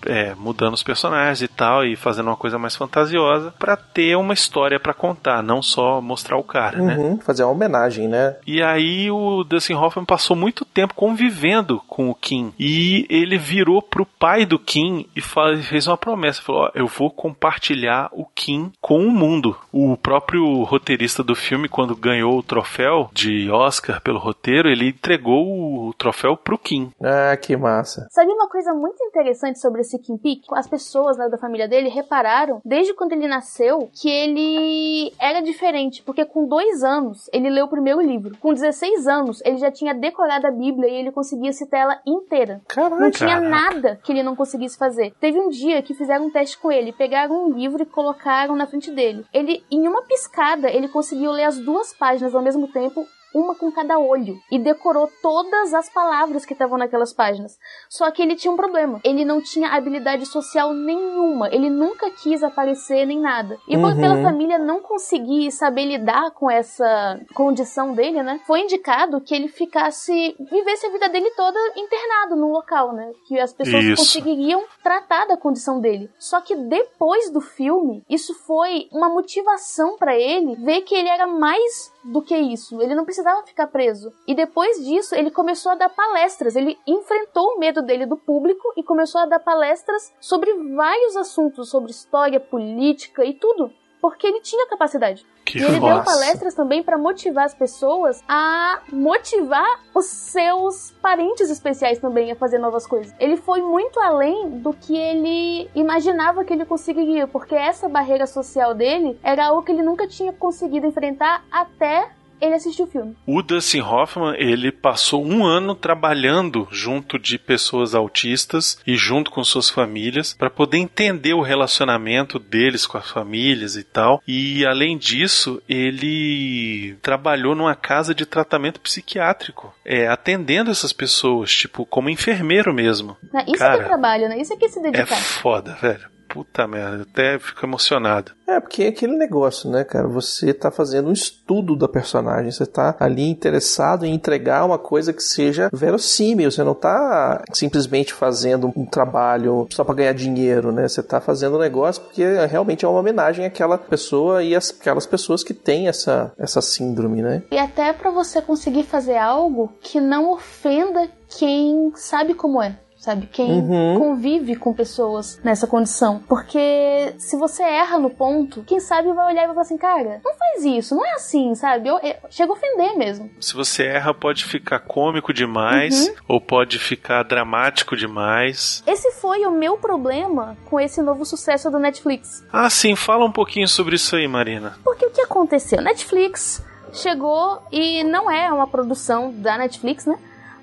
[0.06, 4.34] é, mudando os personagens e tal, e fazendo uma coisa mais fantasiosa para ter uma
[4.34, 6.96] história para contar, não só mostrar o cara, né?
[6.96, 8.37] Uhum, fazer uma homenagem, né?
[8.46, 12.52] E aí o Dustin Hoffman passou muito tempo convivendo com o Kim.
[12.58, 16.42] E ele virou pro pai do Kim e fa- fez uma promessa.
[16.42, 19.56] Falou, ó, eu vou compartilhar o Kim com o mundo.
[19.72, 25.88] O próprio roteirista do filme, quando ganhou o troféu de Oscar pelo roteiro, ele entregou
[25.88, 26.90] o troféu pro Kim.
[27.02, 28.06] Ah, que massa.
[28.10, 30.42] Sabe uma coisa muito interessante sobre esse Kim Peek?
[30.53, 36.03] As pessoas né, da família dele repararam, desde quando ele nasceu, que ele era diferente.
[36.03, 38.37] Porque com dois anos, ele leu o primeiro livro.
[38.38, 42.61] Com 16 anos, ele já tinha decorado a Bíblia e ele conseguia citar ela inteira.
[42.66, 43.00] Caraca.
[43.00, 45.14] Não tinha nada que ele não conseguisse fazer.
[45.20, 48.66] Teve um dia que fizeram um teste com ele, pegaram um livro e colocaram na
[48.66, 49.24] frente dele.
[49.33, 53.07] Ele, em uma piscada, ele conseguiu ler as duas páginas ao mesmo tempo.
[53.35, 54.38] Uma com cada olho.
[54.51, 57.59] E decorou todas as palavras que estavam naquelas páginas.
[57.88, 59.01] Só que ele tinha um problema.
[59.03, 61.49] Ele não tinha habilidade social nenhuma.
[61.53, 63.59] Ele nunca quis aparecer nem nada.
[63.68, 64.01] E por Uhum.
[64.01, 68.40] pela família não conseguir saber lidar com essa condição dele, né?
[68.47, 70.37] Foi indicado que ele ficasse.
[70.51, 73.11] vivesse a vida dele toda internado num local, né?
[73.27, 73.97] Que as pessoas Isso.
[73.97, 76.09] conseguiriam tratar da condição dele.
[76.18, 81.27] Só que depois do filme, isso foi uma motivação pra ele ver que ele era
[81.27, 82.80] mais do que isso.
[82.80, 84.12] Ele não precisava ficar preso.
[84.26, 86.54] E depois disso, ele começou a dar palestras.
[86.54, 91.70] Ele enfrentou o medo dele do público e começou a dar palestras sobre vários assuntos,
[91.70, 93.70] sobre história, política e tudo.
[94.04, 95.24] Porque ele tinha capacidade.
[95.46, 101.48] Que E ele deu palestras também pra motivar as pessoas a motivar os seus parentes
[101.48, 103.14] especiais também a fazer novas coisas.
[103.18, 108.74] Ele foi muito além do que ele imaginava que ele conseguiria, porque essa barreira social
[108.74, 112.10] dele era algo que ele nunca tinha conseguido enfrentar até
[112.44, 113.16] ele assistiu o filme.
[113.26, 119.42] O Dustin Hoffman, ele passou um ano trabalhando junto de pessoas autistas e junto com
[119.44, 124.22] suas famílias para poder entender o relacionamento deles com as famílias e tal.
[124.26, 131.85] E além disso, ele trabalhou numa casa de tratamento psiquiátrico, é, atendendo essas pessoas, tipo,
[131.87, 133.16] como enfermeiro mesmo.
[133.46, 134.40] Isso Cara, que é trabalho, né?
[134.40, 135.16] Isso é se É dedicar.
[135.16, 136.13] foda, velho.
[136.35, 138.33] Puta merda, eu até fico emocionado.
[138.47, 140.09] É, porque é aquele negócio, né, cara?
[140.09, 145.12] Você tá fazendo um estudo da personagem, você tá ali interessado em entregar uma coisa
[145.12, 150.88] que seja verossímil, você não tá simplesmente fazendo um trabalho só pra ganhar dinheiro, né?
[150.88, 155.07] Você tá fazendo um negócio porque realmente é uma homenagem àquela pessoa e às- aquelas
[155.07, 157.44] pessoas que têm essa, essa síndrome, né?
[157.53, 162.77] E até pra você conseguir fazer algo que não ofenda quem sabe como é.
[163.04, 163.26] Sabe?
[163.30, 163.98] Quem Uhum.
[163.98, 166.20] convive com pessoas nessa condição.
[166.26, 170.22] Porque se você erra no ponto, quem sabe vai olhar e vai falar assim, cara,
[170.24, 171.86] não faz isso, não é assim, sabe?
[171.86, 173.30] Eu, eu- chega a ofender mesmo.
[173.38, 176.14] Se você erra, pode ficar cômico demais Uhum.
[176.28, 178.82] ou pode ficar dramático demais.
[178.86, 182.42] Esse foi o meu problema com esse novo sucesso do Netflix.
[182.50, 184.78] Ah, sim, fala um pouquinho sobre isso aí, Marina.
[184.82, 185.82] Porque o que aconteceu?
[185.82, 190.16] Netflix chegou e não é uma produção da Netflix, né?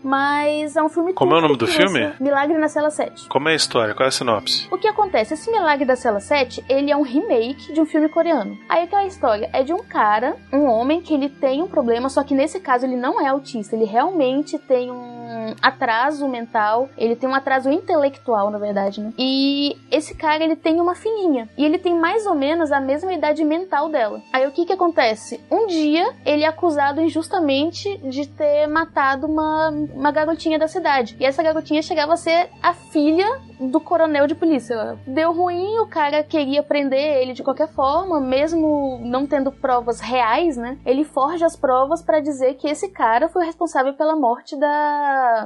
[0.04, 2.12] Mas é um filme Como é o nome do que filme?
[2.20, 3.28] Milagre na Cela 7.
[3.28, 3.94] Como é a história?
[3.94, 4.68] Qual é a sinopse?
[4.72, 5.34] O que acontece?
[5.34, 8.58] Esse Milagre da Cela 7, ele é um remake de um filme coreano.
[8.68, 12.24] Aí aquela história é de um cara, um homem, que ele tem um problema, só
[12.24, 15.21] que nesse caso ele não é autista, ele realmente tem um
[15.62, 19.14] atraso mental, ele tem um atraso intelectual, na verdade, né?
[19.18, 23.14] E esse cara, ele tem uma filhinha, e ele tem mais ou menos a mesma
[23.14, 24.22] idade mental dela.
[24.32, 25.40] Aí o que que acontece?
[25.50, 31.16] Um dia, ele é acusado injustamente de ter matado uma, uma garotinha da cidade.
[31.20, 34.98] E essa garotinha chegava a ser a filha do coronel de polícia.
[35.06, 40.58] Deu ruim, o cara queria prender ele de qualquer forma, mesmo não tendo provas reais,
[40.58, 40.78] né?
[40.86, 45.40] Ele forja as provas pra dizer que esse cara foi o responsável pela morte da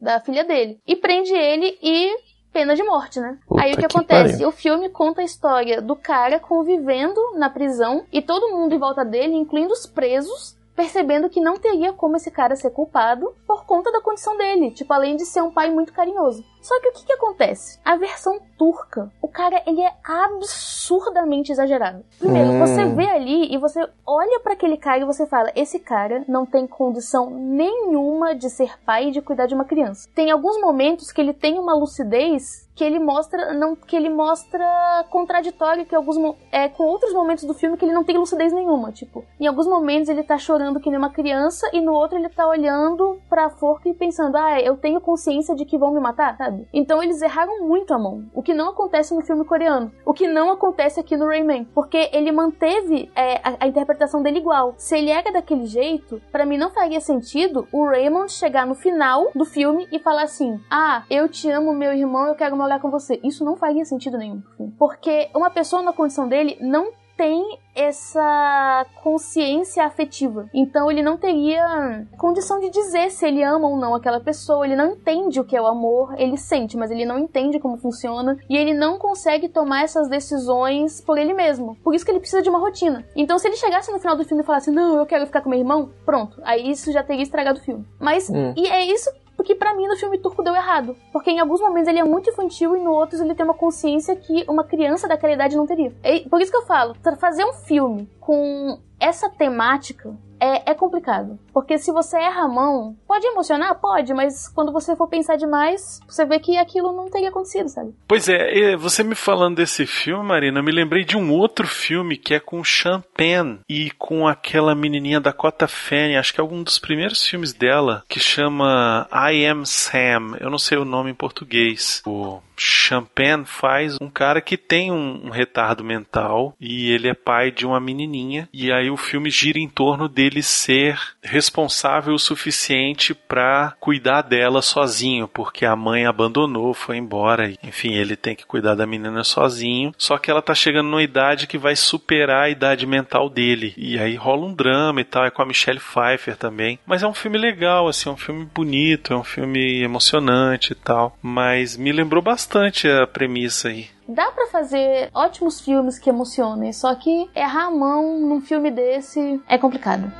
[0.00, 0.80] da filha dele.
[0.86, 2.10] E prende ele e
[2.52, 3.38] pena de morte, né?
[3.46, 4.32] Puta Aí o que, que acontece?
[4.32, 4.48] pariu.
[4.48, 9.04] O filme conta a história do cara convivendo na prisão e todo mundo em volta
[9.04, 13.92] dele, incluindo os presos, percebendo que não teria como esse cara ser culpado por conta
[13.92, 16.44] da condição dele, tipo, além de ser um pai muito carinhoso.
[16.60, 17.78] Só que o que que acontece?
[17.84, 22.04] A versão turca, o cara, ele é absurdamente exagerado.
[22.18, 22.58] Primeiro, Hum.
[22.60, 26.46] você vê ali e você olha pra aquele cara e você fala, esse cara não
[26.46, 30.08] tem condição nenhuma de ser pai e de cuidar de uma criança.
[30.14, 35.04] Tem alguns momentos que ele tem uma lucidez que ele mostra não que ele mostra
[35.08, 36.16] contraditório que alguns
[36.50, 39.68] é com outros momentos do filme que ele não tem lucidez nenhuma, tipo, em alguns
[39.68, 43.50] momentos ele tá chorando que nem uma criança e no outro ele tá olhando pra
[43.50, 46.66] forca e pensando: "Ah, eu tenho consciência de que vão me matar", sabe?
[46.74, 50.26] Então eles erraram muito a mão, o que não acontece no filme coreano, o que
[50.26, 54.74] não acontece aqui no Rayman, porque ele manteve é, a, a interpretação dele igual.
[54.76, 59.30] Se ele era daquele jeito, pra mim não faria sentido o Raymond chegar no final
[59.36, 62.90] do filme e falar assim: "Ah, eu te amo, meu irmão, eu quero morar com
[62.90, 63.20] você".
[63.22, 64.42] Isso não faria sentido nenhum.
[64.78, 70.46] Porque uma pessoa na condição dele não tem essa consciência afetiva.
[70.52, 74.64] Então ele não teria condição de dizer se ele ama ou não aquela pessoa.
[74.66, 77.76] Ele não entende o que é o amor, ele sente, mas ele não entende como
[77.76, 81.76] funciona e ele não consegue tomar essas decisões por ele mesmo.
[81.84, 83.04] Por isso que ele precisa de uma rotina.
[83.14, 85.50] Então se ele chegasse no final do filme e falasse: "Não, eu quero ficar com
[85.50, 86.40] meu irmão", pronto.
[86.44, 87.86] Aí isso já teria estragado o filme.
[88.00, 88.54] Mas Hum.
[88.56, 89.08] e é isso
[89.42, 90.96] porque pra mim no filme turco deu errado.
[91.12, 94.14] Porque em alguns momentos ele é muito infantil e no outros ele tem uma consciência
[94.14, 95.92] que uma criança daquela idade não teria.
[96.00, 101.38] É por isso que eu falo, fazer um filme com essa temática é, é complicado.
[101.52, 103.74] Porque se você erra a mão, pode emocionar?
[103.80, 107.94] Pode, mas quando você for pensar demais, você vê que aquilo não teria acontecido, sabe?
[108.08, 112.16] Pois é, você me falando desse filme, Marina, eu me lembrei de um outro filme
[112.16, 116.78] que é com Champagne e com aquela menininha Dakota Fanning, acho que é algum dos
[116.78, 120.36] primeiros filmes dela, que chama I Am Sam.
[120.40, 122.02] Eu não sei o nome em português.
[122.06, 127.50] O Champagne faz um cara que tem um, um retardo mental e ele é pai
[127.50, 133.14] de uma menininha e aí o filme gira em torno dele ser responsável o suficiente
[133.14, 138.46] pra cuidar dela sozinho, porque a mãe abandonou, foi embora, e, enfim, ele tem que
[138.46, 139.92] cuidar da menina sozinho.
[139.96, 143.72] Só que ela tá chegando numa idade que vai superar a idade mental dele.
[143.76, 146.78] E aí rola um drama e tal, é com a Michelle Pfeiffer também.
[146.86, 150.76] Mas é um filme legal, assim, é um filme bonito, é um filme emocionante e
[150.76, 151.16] tal.
[151.22, 152.41] Mas me lembrou bastante
[152.88, 153.88] a premissa aí.
[154.08, 159.40] Dá pra fazer ótimos filmes que emocionem, só que errar a mão num filme desse
[159.48, 160.12] é complicado.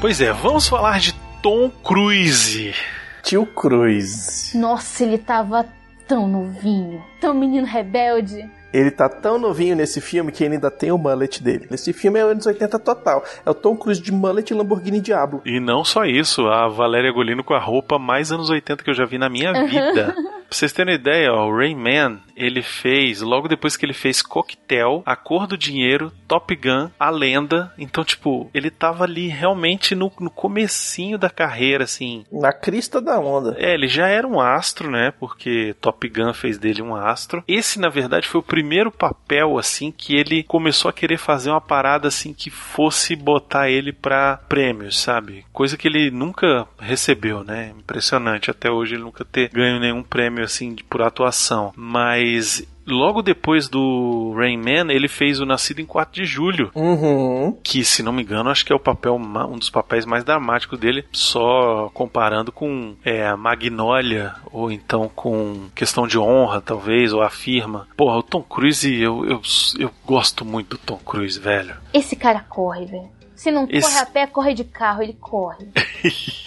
[0.00, 2.74] Pois é, vamos falar de Tom Cruise.
[3.22, 4.52] Tio Cruz.
[4.54, 5.68] Nossa, ele tava
[6.08, 8.50] tão novinho, tão menino rebelde.
[8.72, 11.66] Ele tá tão novinho nesse filme que ele ainda tem o mullet dele.
[11.70, 13.24] Nesse filme é anos 80 total.
[13.44, 15.42] É o Tom Cruise de mullet e Lamborghini Diablo.
[15.44, 18.94] E não só isso, a Valéria Golino com a roupa mais anos 80 que eu
[18.94, 20.14] já vi na minha vida.
[20.50, 24.20] Pra vocês terem uma ideia, ó, o Rayman, ele fez, logo depois que ele fez
[24.20, 27.72] Coquetel, A Cor do Dinheiro, Top Gun, A Lenda.
[27.78, 32.24] Então, tipo, ele tava ali realmente no, no comecinho da carreira, assim.
[32.32, 33.54] Na crista da onda.
[33.58, 35.12] É, ele já era um astro, né?
[35.20, 37.44] Porque Top Gun fez dele um astro.
[37.46, 41.60] Esse, na verdade, foi o primeiro papel, assim, que ele começou a querer fazer uma
[41.60, 45.44] parada, assim, que fosse botar ele pra prêmios, sabe?
[45.52, 47.72] Coisa que ele nunca recebeu, né?
[47.78, 48.50] Impressionante.
[48.50, 51.72] Até hoje ele nunca ter ganho nenhum prêmio, assim, de, por atuação.
[51.76, 57.56] Mas logo depois do Rain Man, ele fez o Nascido em 4 de Julho, Uhum.
[57.62, 60.78] que, se não me engano, acho que é o papel um dos papéis mais dramáticos
[60.78, 67.22] dele, só comparando com é, a Magnolia, ou então com Questão de Honra, talvez, ou
[67.22, 67.86] a Firma.
[67.96, 69.40] Porra, o Tom Cruise, eu, eu,
[69.78, 71.74] eu gosto muito do Tom Cruise, velho.
[71.94, 73.08] Esse cara corre, velho.
[73.40, 75.66] Se não corre a pé, corre de carro, ele corre.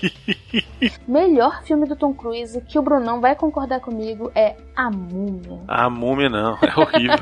[1.07, 5.59] Melhor filme do Tom Cruise, que o Brunão vai concordar comigo, é A Múmia.
[5.67, 7.17] A Múmia não, é horrível.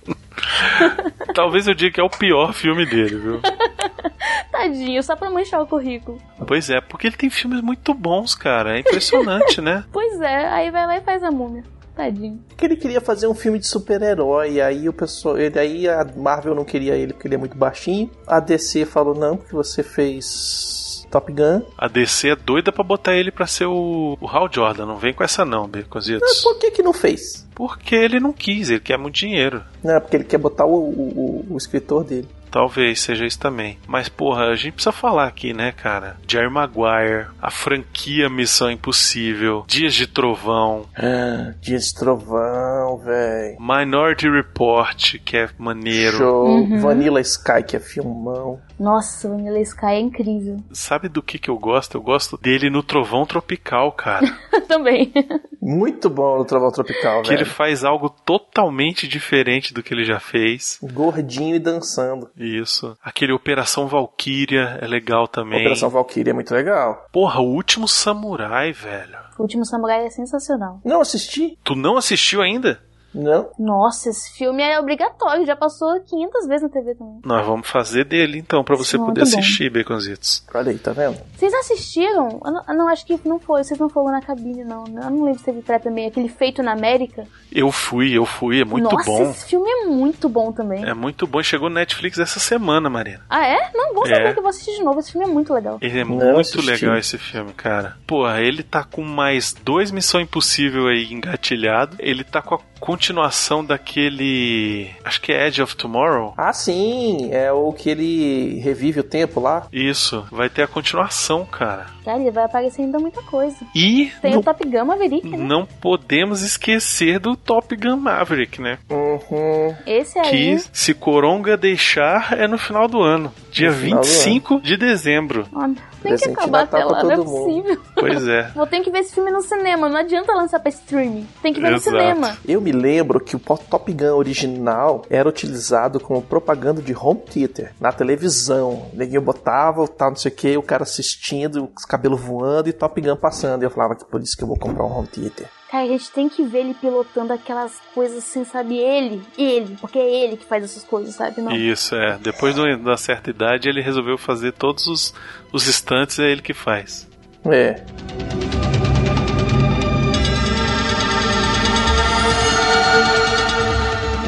[1.34, 3.40] Talvez eu diga que é o pior filme dele, viu?
[4.50, 6.18] Tadinho, só pra manchar o currículo.
[6.46, 8.78] Pois é, porque ele tem filmes muito bons, cara.
[8.78, 9.84] É impressionante, né?
[9.92, 11.64] Pois é, aí vai lá e faz A Múmia.
[11.98, 12.40] Tadinho.
[12.56, 16.54] Que ele queria fazer um filme de super-herói, aí o pessoal, ele aí a Marvel
[16.54, 18.08] não queria ele porque ele é muito baixinho.
[18.24, 21.62] A DC falou não, porque você fez Top Gun.
[21.76, 24.86] A DC é doida pra botar ele pra ser o, o Hal Jordan.
[24.86, 26.40] Não vem com essa não, Mas Baconzitos.
[26.42, 27.47] por que que não fez?
[27.58, 29.62] Porque ele não quis, ele quer muito dinheiro.
[29.84, 32.28] Não, porque ele quer botar o, o, o- o escritor dele.
[32.50, 33.78] Talvez seja isso também.
[33.86, 36.16] Mas, porra, a gente precisa falar aqui, né, cara?
[36.26, 43.58] Jerry Maguire, a franquia Missão Impossível, Dias de Trovão, Ah, Dias de Trovão, velho.
[43.60, 46.16] Minority Report, que é maneiro.
[46.16, 46.46] Show.
[46.46, 46.78] Uhum.
[46.80, 48.58] Vanilla Sky, que é filmão.
[48.80, 50.56] Nossa, Vanilla Sky é incrível.
[50.72, 51.98] Sabe do que que eu gosto?
[51.98, 54.26] Eu gosto dele no Trovão Tropical, cara.
[54.66, 55.12] Também.
[55.60, 57.47] Muito bom o Trovão Tropical, que ele velho.
[57.48, 60.78] Faz algo totalmente diferente do que ele já fez.
[60.82, 62.30] Gordinho e dançando.
[62.36, 62.96] Isso.
[63.02, 65.60] Aquele Operação Valkyria é legal também.
[65.60, 67.06] Operação Valkyrie é muito legal.
[67.12, 69.18] Porra, o último samurai, velho.
[69.38, 70.80] O Último Samurai é sensacional.
[70.84, 71.56] Não assisti?
[71.62, 72.80] Tu não assistiu ainda?
[73.14, 73.50] Não.
[73.58, 77.20] Nossa, esse filme é obrigatório, já passou 500 vezes na TV também.
[77.24, 79.26] Nós vamos fazer dele então, pra você Muito poder bom.
[79.26, 80.44] assistir, Baconzitos.
[80.54, 81.16] Olha aí, tá vendo?
[81.38, 82.40] Vocês assistiram?
[82.44, 84.84] Eu não, eu não acho que não foi, vocês não foram na cabine, não.
[84.88, 86.06] Eu não lembro se teve pré também.
[86.06, 87.24] Aquele Feito na América.
[87.52, 89.30] Eu fui, eu fui, é muito Nossa, bom.
[89.30, 90.84] esse filme é muito bom também.
[90.84, 91.40] É muito bom.
[91.42, 93.20] Chegou no Netflix essa semana, Marina.
[93.30, 93.70] Ah, é?
[93.72, 94.32] Não, bom saber É.
[94.32, 94.98] que eu vou assistir de novo.
[94.98, 95.78] Esse filme é muito legal.
[95.80, 96.66] Ele é Não muito assisti.
[96.66, 97.96] legal esse filme, cara.
[98.06, 101.96] Porra, ele tá com mais dois Missão Impossível aí engatilhado.
[102.00, 104.90] Ele tá com a continuação daquele.
[105.04, 106.34] Acho que é Edge of Tomorrow.
[106.36, 107.28] Ah, sim.
[107.32, 109.66] É o que ele revive o tempo lá.
[109.72, 111.86] Isso, vai ter a continuação, cara.
[112.04, 113.56] Cara, ele vai aparecer ainda muita coisa.
[113.74, 115.36] E Tem não, o Top Gun Maverick, né?
[115.36, 118.78] não podemos esquecer do Top Gun Maverick, né?
[118.90, 119.74] Uhum.
[119.86, 120.30] Esse aí.
[120.30, 123.32] Que se Coronga deixar é no final do ano.
[123.50, 125.46] Dia No final do 25 de dezembro.
[125.52, 127.80] Olha, tem que acabar até lá, não é possível.
[127.94, 128.50] Pois é.
[128.54, 129.88] Vou ter que ver esse filme no cinema.
[129.88, 131.26] Não adianta lançar pra streaming.
[131.42, 131.96] Tem que ver Exato.
[131.96, 132.36] no cinema.
[132.46, 137.72] Eu me lembro que o Top Gun original era utilizado como propaganda de home theater
[137.80, 138.88] na televisão.
[138.92, 142.72] O neguinho botava, tal, não sei o que, o cara assistindo, os cabelos voando e
[142.72, 143.62] Top Gun passando.
[143.62, 145.48] E eu falava que por isso que eu vou comprar um home theater.
[145.70, 149.22] Cara, a gente tem que ver ele pilotando aquelas coisas sem saber ele.
[149.36, 149.76] Ele.
[149.78, 151.42] Porque é ele que faz essas coisas, sabe?
[151.42, 151.52] Não.
[151.52, 152.16] Isso, é.
[152.16, 155.14] Depois de uma certa idade, ele resolveu fazer todos os,
[155.52, 157.06] os estantes, é ele que faz.
[157.44, 157.84] É.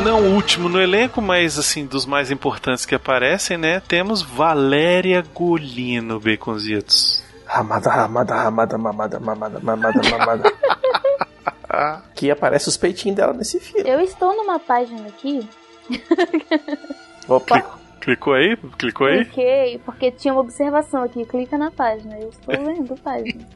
[0.05, 3.81] Não o último no elenco, mas assim, dos mais importantes que aparecem, né?
[3.81, 7.23] Temos Valéria Golino, Baconzitos.
[7.47, 10.53] Ramada, ramada, ramada, mamada, mamada, mamada, mamada.
[12.15, 13.89] que aparece os peitinhos dela nesse filme.
[13.89, 15.47] Eu estou numa página aqui.
[17.29, 17.61] Opa!
[17.61, 18.57] Clicou, clicou aí?
[18.79, 19.25] Clicou aí?
[19.25, 21.25] Cliquei, porque tinha uma observação aqui.
[21.25, 22.19] Clica na página.
[22.19, 23.47] Eu estou lendo a página.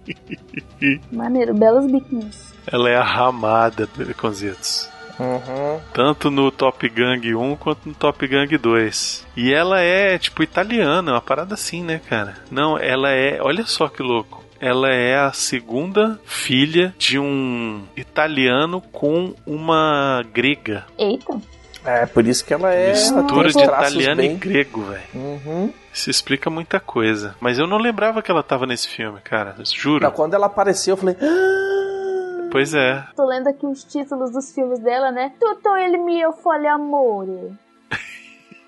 [1.13, 2.53] Maneiro, belos biquinhos.
[2.71, 4.89] Ela é a ramada do Baconzitos.
[5.19, 5.81] Uhum.
[5.93, 9.27] Tanto no Top Gang 1 quanto no Top Gang 2.
[9.37, 12.37] E ela é, tipo, italiana, uma parada assim, né, cara?
[12.51, 13.41] Não, ela é.
[13.41, 14.44] Olha só que louco.
[14.61, 20.85] Ela é a segunda filha de um italiano com uma grega.
[20.99, 21.41] Eita.
[21.85, 22.91] É, por isso que ela é.
[22.93, 24.33] Mistura de italiano bem...
[24.33, 25.03] e grego, velho.
[25.15, 25.73] Uhum.
[25.93, 27.37] Isso explica muita coisa.
[27.41, 29.55] Mas eu não lembrava que ela tava nesse filme, cara.
[29.65, 30.03] Juro.
[30.03, 31.17] Não, quando ela apareceu, eu falei.
[31.21, 33.05] "Ah!" Pois é.
[33.17, 35.33] Tô lendo aqui os títulos dos filmes dela, né?
[35.41, 37.53] Tutto il mio folle amore.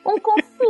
[0.04, 0.18] Un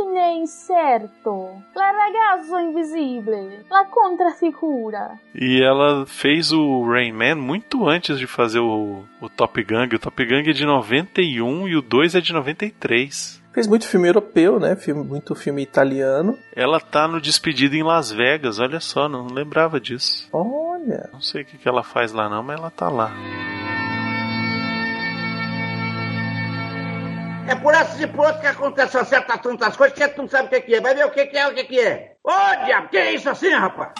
[0.07, 1.61] confine incerto.
[1.75, 3.65] La ragazzo invisibile.
[3.69, 5.19] La contrafigura.
[5.35, 9.93] E ela fez o Rain Man muito antes de fazer o, o Top Gang.
[9.93, 13.43] O Top Gang é de 91 e o 2 é de 93.
[13.53, 14.75] Fez muito filme europeu, né?
[14.75, 16.37] Filme, muito filme italiano.
[16.55, 20.29] Ela tá no Despedida em Las Vegas, olha só, não lembrava disso.
[20.31, 21.09] Olha.
[21.11, 23.11] Não sei o que, que ela faz lá não, mas ela tá lá.
[27.47, 30.49] É por essas e por que acontecem certas tantas coisas que tu não sabe o
[30.49, 30.81] que, que é.
[30.81, 32.15] Vai ver o que, que é, o que, que é.
[32.21, 33.93] Ô, diabo, que é isso assim, rapaz?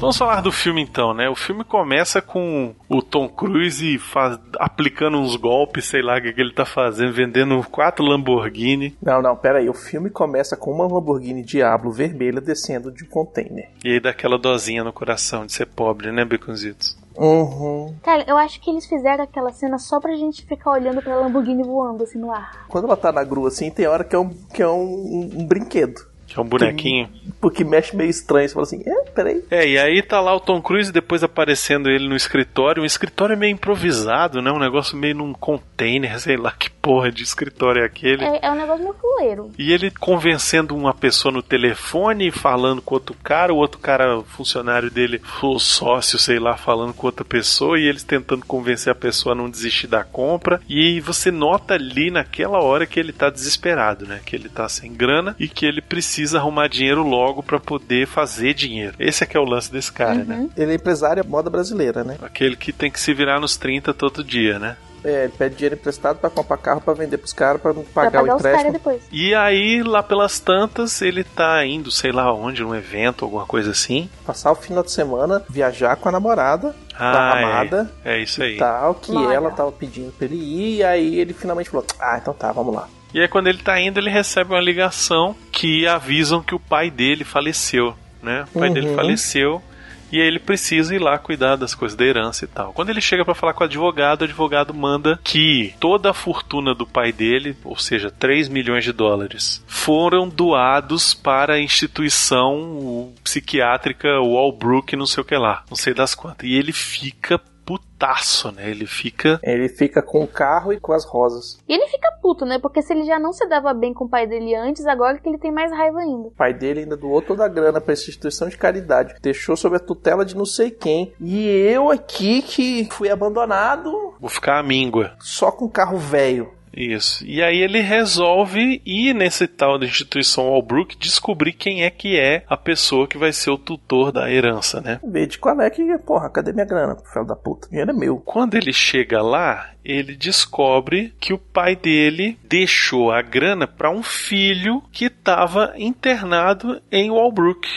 [0.00, 1.28] Vamos falar do filme então, né?
[1.28, 6.32] O filme começa com o Tom Cruise faz- aplicando uns golpes, sei lá o que,
[6.32, 8.96] que ele tá fazendo, vendendo quatro Lamborghini.
[9.02, 9.68] Não, não, pera aí.
[9.68, 13.70] O filme começa com uma Lamborghini Diablo vermelha descendo de um container.
[13.84, 16.96] E aí dá aquela dosinha no coração de ser pobre, né, Beconzitos?
[17.16, 17.96] Uhum.
[18.04, 21.64] Cara, eu acho que eles fizeram aquela cena só pra gente ficar olhando pra Lamborghini
[21.64, 22.66] voando assim no ar.
[22.68, 25.30] Quando ela tá na grua assim, tem hora que é um, que é um, um-
[25.40, 26.06] um brinquedo.
[26.28, 27.08] Que é um bonequinho.
[27.40, 28.46] Porque mexe meio estranho.
[28.46, 29.42] Você fala assim, é, peraí.
[29.50, 32.82] É, e aí tá lá o Tom Cruise depois aparecendo ele no escritório.
[32.82, 34.52] Um escritório meio improvisado, né?
[34.52, 38.24] Um negócio meio num container, sei lá que porra de escritório é aquele.
[38.24, 39.50] É, é um negócio meio fuleiro.
[39.58, 44.90] E ele convencendo uma pessoa no telefone, falando com outro cara, o outro cara, funcionário
[44.90, 49.34] dele, o sócio, sei lá, falando com outra pessoa, e eles tentando convencer a pessoa
[49.34, 50.62] a não desistir da compra.
[50.66, 54.22] E você nota ali naquela hora que ele tá desesperado, né?
[54.24, 58.54] Que ele tá sem grana e que ele precisa arrumar dinheiro logo pra poder fazer
[58.54, 58.94] dinheiro.
[58.98, 60.48] Esse é que é o lance desse cara, né?
[60.56, 62.16] Ele é empresário moda brasileira, né?
[62.22, 64.78] Aquele que tem que se virar nos 30 todo dia, né?
[65.08, 68.04] É, ele pede dinheiro emprestado pra comprar carro pra vender pros caras pra não Pra
[68.04, 68.72] pagar, pagar o empréstimo.
[68.72, 69.02] depois.
[69.10, 73.70] E aí, lá pelas tantas, ele tá indo, sei lá onde, num evento, alguma coisa
[73.70, 74.08] assim.
[74.26, 77.90] Passar o final de semana, viajar com a namorada, da Ah, amada.
[78.04, 78.56] é, é isso aí.
[78.58, 79.34] Tal, que Olha.
[79.34, 82.74] ela tava pedindo pra ele ir, e aí ele finalmente falou: Ah, então tá, vamos
[82.74, 82.88] lá.
[83.14, 86.90] E aí, quando ele tá indo, ele recebe uma ligação que avisam que o pai
[86.90, 88.44] dele faleceu, né?
[88.54, 88.74] O pai Uhum.
[88.74, 89.62] dele faleceu
[90.10, 92.72] e ele precisa ir lá cuidar das coisas da herança e tal.
[92.72, 96.74] Quando ele chega pra falar com o advogado, o advogado manda que toda a fortuna
[96.74, 104.08] do pai dele, ou seja, 3 milhões de dólares, foram doados para a instituição psiquiátrica
[104.20, 106.48] Walbrook, não sei o que lá, não sei das quantas.
[106.48, 108.70] E ele fica putaço, né?
[108.70, 111.58] Ele fica Ele fica com o carro e com as rosas.
[111.68, 112.58] E ele fica puto, né?
[112.58, 115.28] Porque se ele já não se dava bem com o pai dele antes, agora que
[115.28, 116.28] ele tem mais raiva ainda.
[116.28, 119.16] O pai dele ainda doou toda a grana pra essa instituição de caridade.
[119.20, 121.12] Deixou sob a tutela de não sei quem.
[121.20, 125.12] E eu aqui que fui abandonado vou ficar amíngua.
[125.20, 126.57] só com carro velho.
[126.76, 127.24] Isso.
[127.26, 132.44] E aí ele resolve ir nesse tal da instituição Walbrook descobrir quem é que é
[132.48, 135.00] a pessoa que vai ser o tutor da herança, né?
[135.04, 137.68] Ver de qual é que, porra, cadê minha grana, filho da puta?
[137.68, 138.18] Dinheiro é meu.
[138.18, 144.02] Quando ele chega lá, ele descobre que o pai dele deixou a grana para um
[144.02, 147.68] filho que estava internado em Walbrook.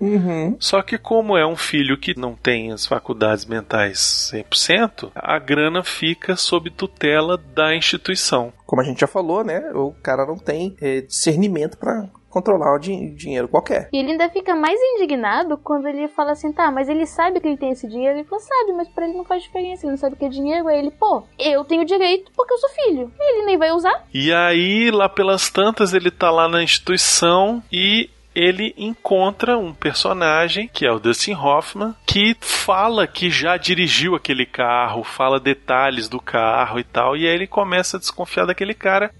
[0.00, 0.56] Uhum.
[0.60, 5.82] Só que como é um filho que não tem as faculdades mentais 100%, a grana
[5.82, 8.52] fica sob tutela da instituição.
[8.66, 9.70] Como a gente já falou, né?
[9.74, 13.88] O cara não tem eh, discernimento pra controlar o din- dinheiro qualquer.
[13.90, 17.48] E ele ainda fica mais indignado quando ele fala assim, tá, mas ele sabe que
[17.48, 18.18] ele tem esse dinheiro.
[18.18, 20.28] Ele falou, sabe, mas pra ele não faz diferença, ele não sabe o que é
[20.28, 20.68] dinheiro.
[20.68, 23.10] Aí ele, pô, eu tenho direito porque eu sou filho.
[23.18, 24.04] Ele nem vai usar.
[24.12, 30.68] E aí, lá pelas tantas, ele tá lá na instituição e ele encontra um personagem,
[30.72, 36.20] que é o Dustin Hoffman, que fala que já dirigiu aquele carro, fala detalhes do
[36.20, 39.10] carro e tal, e aí ele começa a desconfiar daquele cara.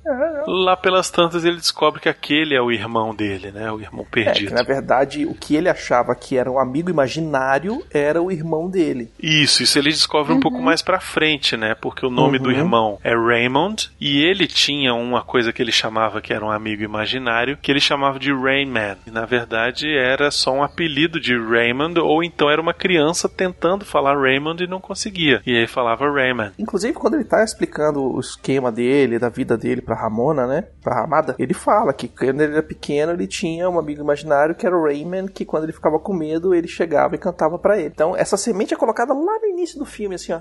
[0.46, 3.70] Lá pelas tantas ele descobre que aquele é o irmão dele, né?
[3.72, 4.54] O irmão É, que perdido.
[4.54, 9.10] na verdade o que ele achava que era um amigo imaginário era o irmão dele.
[9.20, 11.74] Isso, isso ele descobre um pouco mais pra frente, né?
[11.74, 12.56] Porque o nome do Uhum.
[12.56, 16.82] irmão é Raymond e ele tinha uma coisa que ele chamava que era um amigo
[16.82, 18.96] imaginário, que ele chamava de Rayman.
[19.06, 23.84] E na verdade era só um apelido de Raymond ou então era uma criança tentando
[23.84, 25.40] falar Raymond e não conseguia.
[25.46, 26.52] E aí falava Rayman.
[26.58, 30.64] Inclusive, quando ele tá explicando o esquema dele, da vida dele pra Ramona, né?
[30.82, 34.66] Pra Ramada, ele fala que quando ele era pequeno, ele tinha um amigo imaginário que
[34.66, 37.92] era o Rayman, que quando ele ficava com medo, ele chegava e cantava pra ele.
[37.94, 40.40] Então, essa semente é colocada lá no início do filme, assim, ó.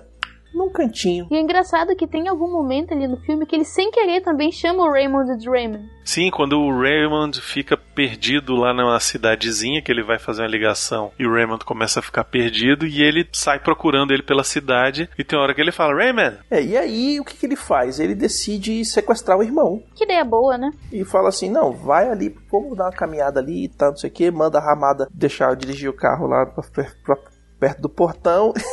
[0.54, 1.28] Num cantinho.
[1.30, 4.52] E é engraçado que tem algum momento ali no filme que ele sem querer também
[4.52, 5.90] chama o Raymond de Raymond.
[6.04, 11.12] Sim, quando o Raymond fica perdido lá numa cidadezinha que ele vai fazer uma ligação
[11.20, 15.24] e o Raymond começa a ficar perdido e ele sai procurando ele pela cidade e
[15.24, 16.38] tem uma hora que ele fala, Raymond!
[16.50, 18.00] É, e aí o que, que ele faz?
[18.00, 19.82] Ele decide sequestrar o irmão.
[19.96, 20.72] Que ideia boa, né?
[20.92, 24.10] E fala assim: não, vai ali, vamos dar uma caminhada ali e tal, não sei
[24.10, 26.64] o que, manda a ramada deixar eu dirigir o carro lá pra,
[27.04, 27.18] pra-
[27.60, 28.54] perto do portão.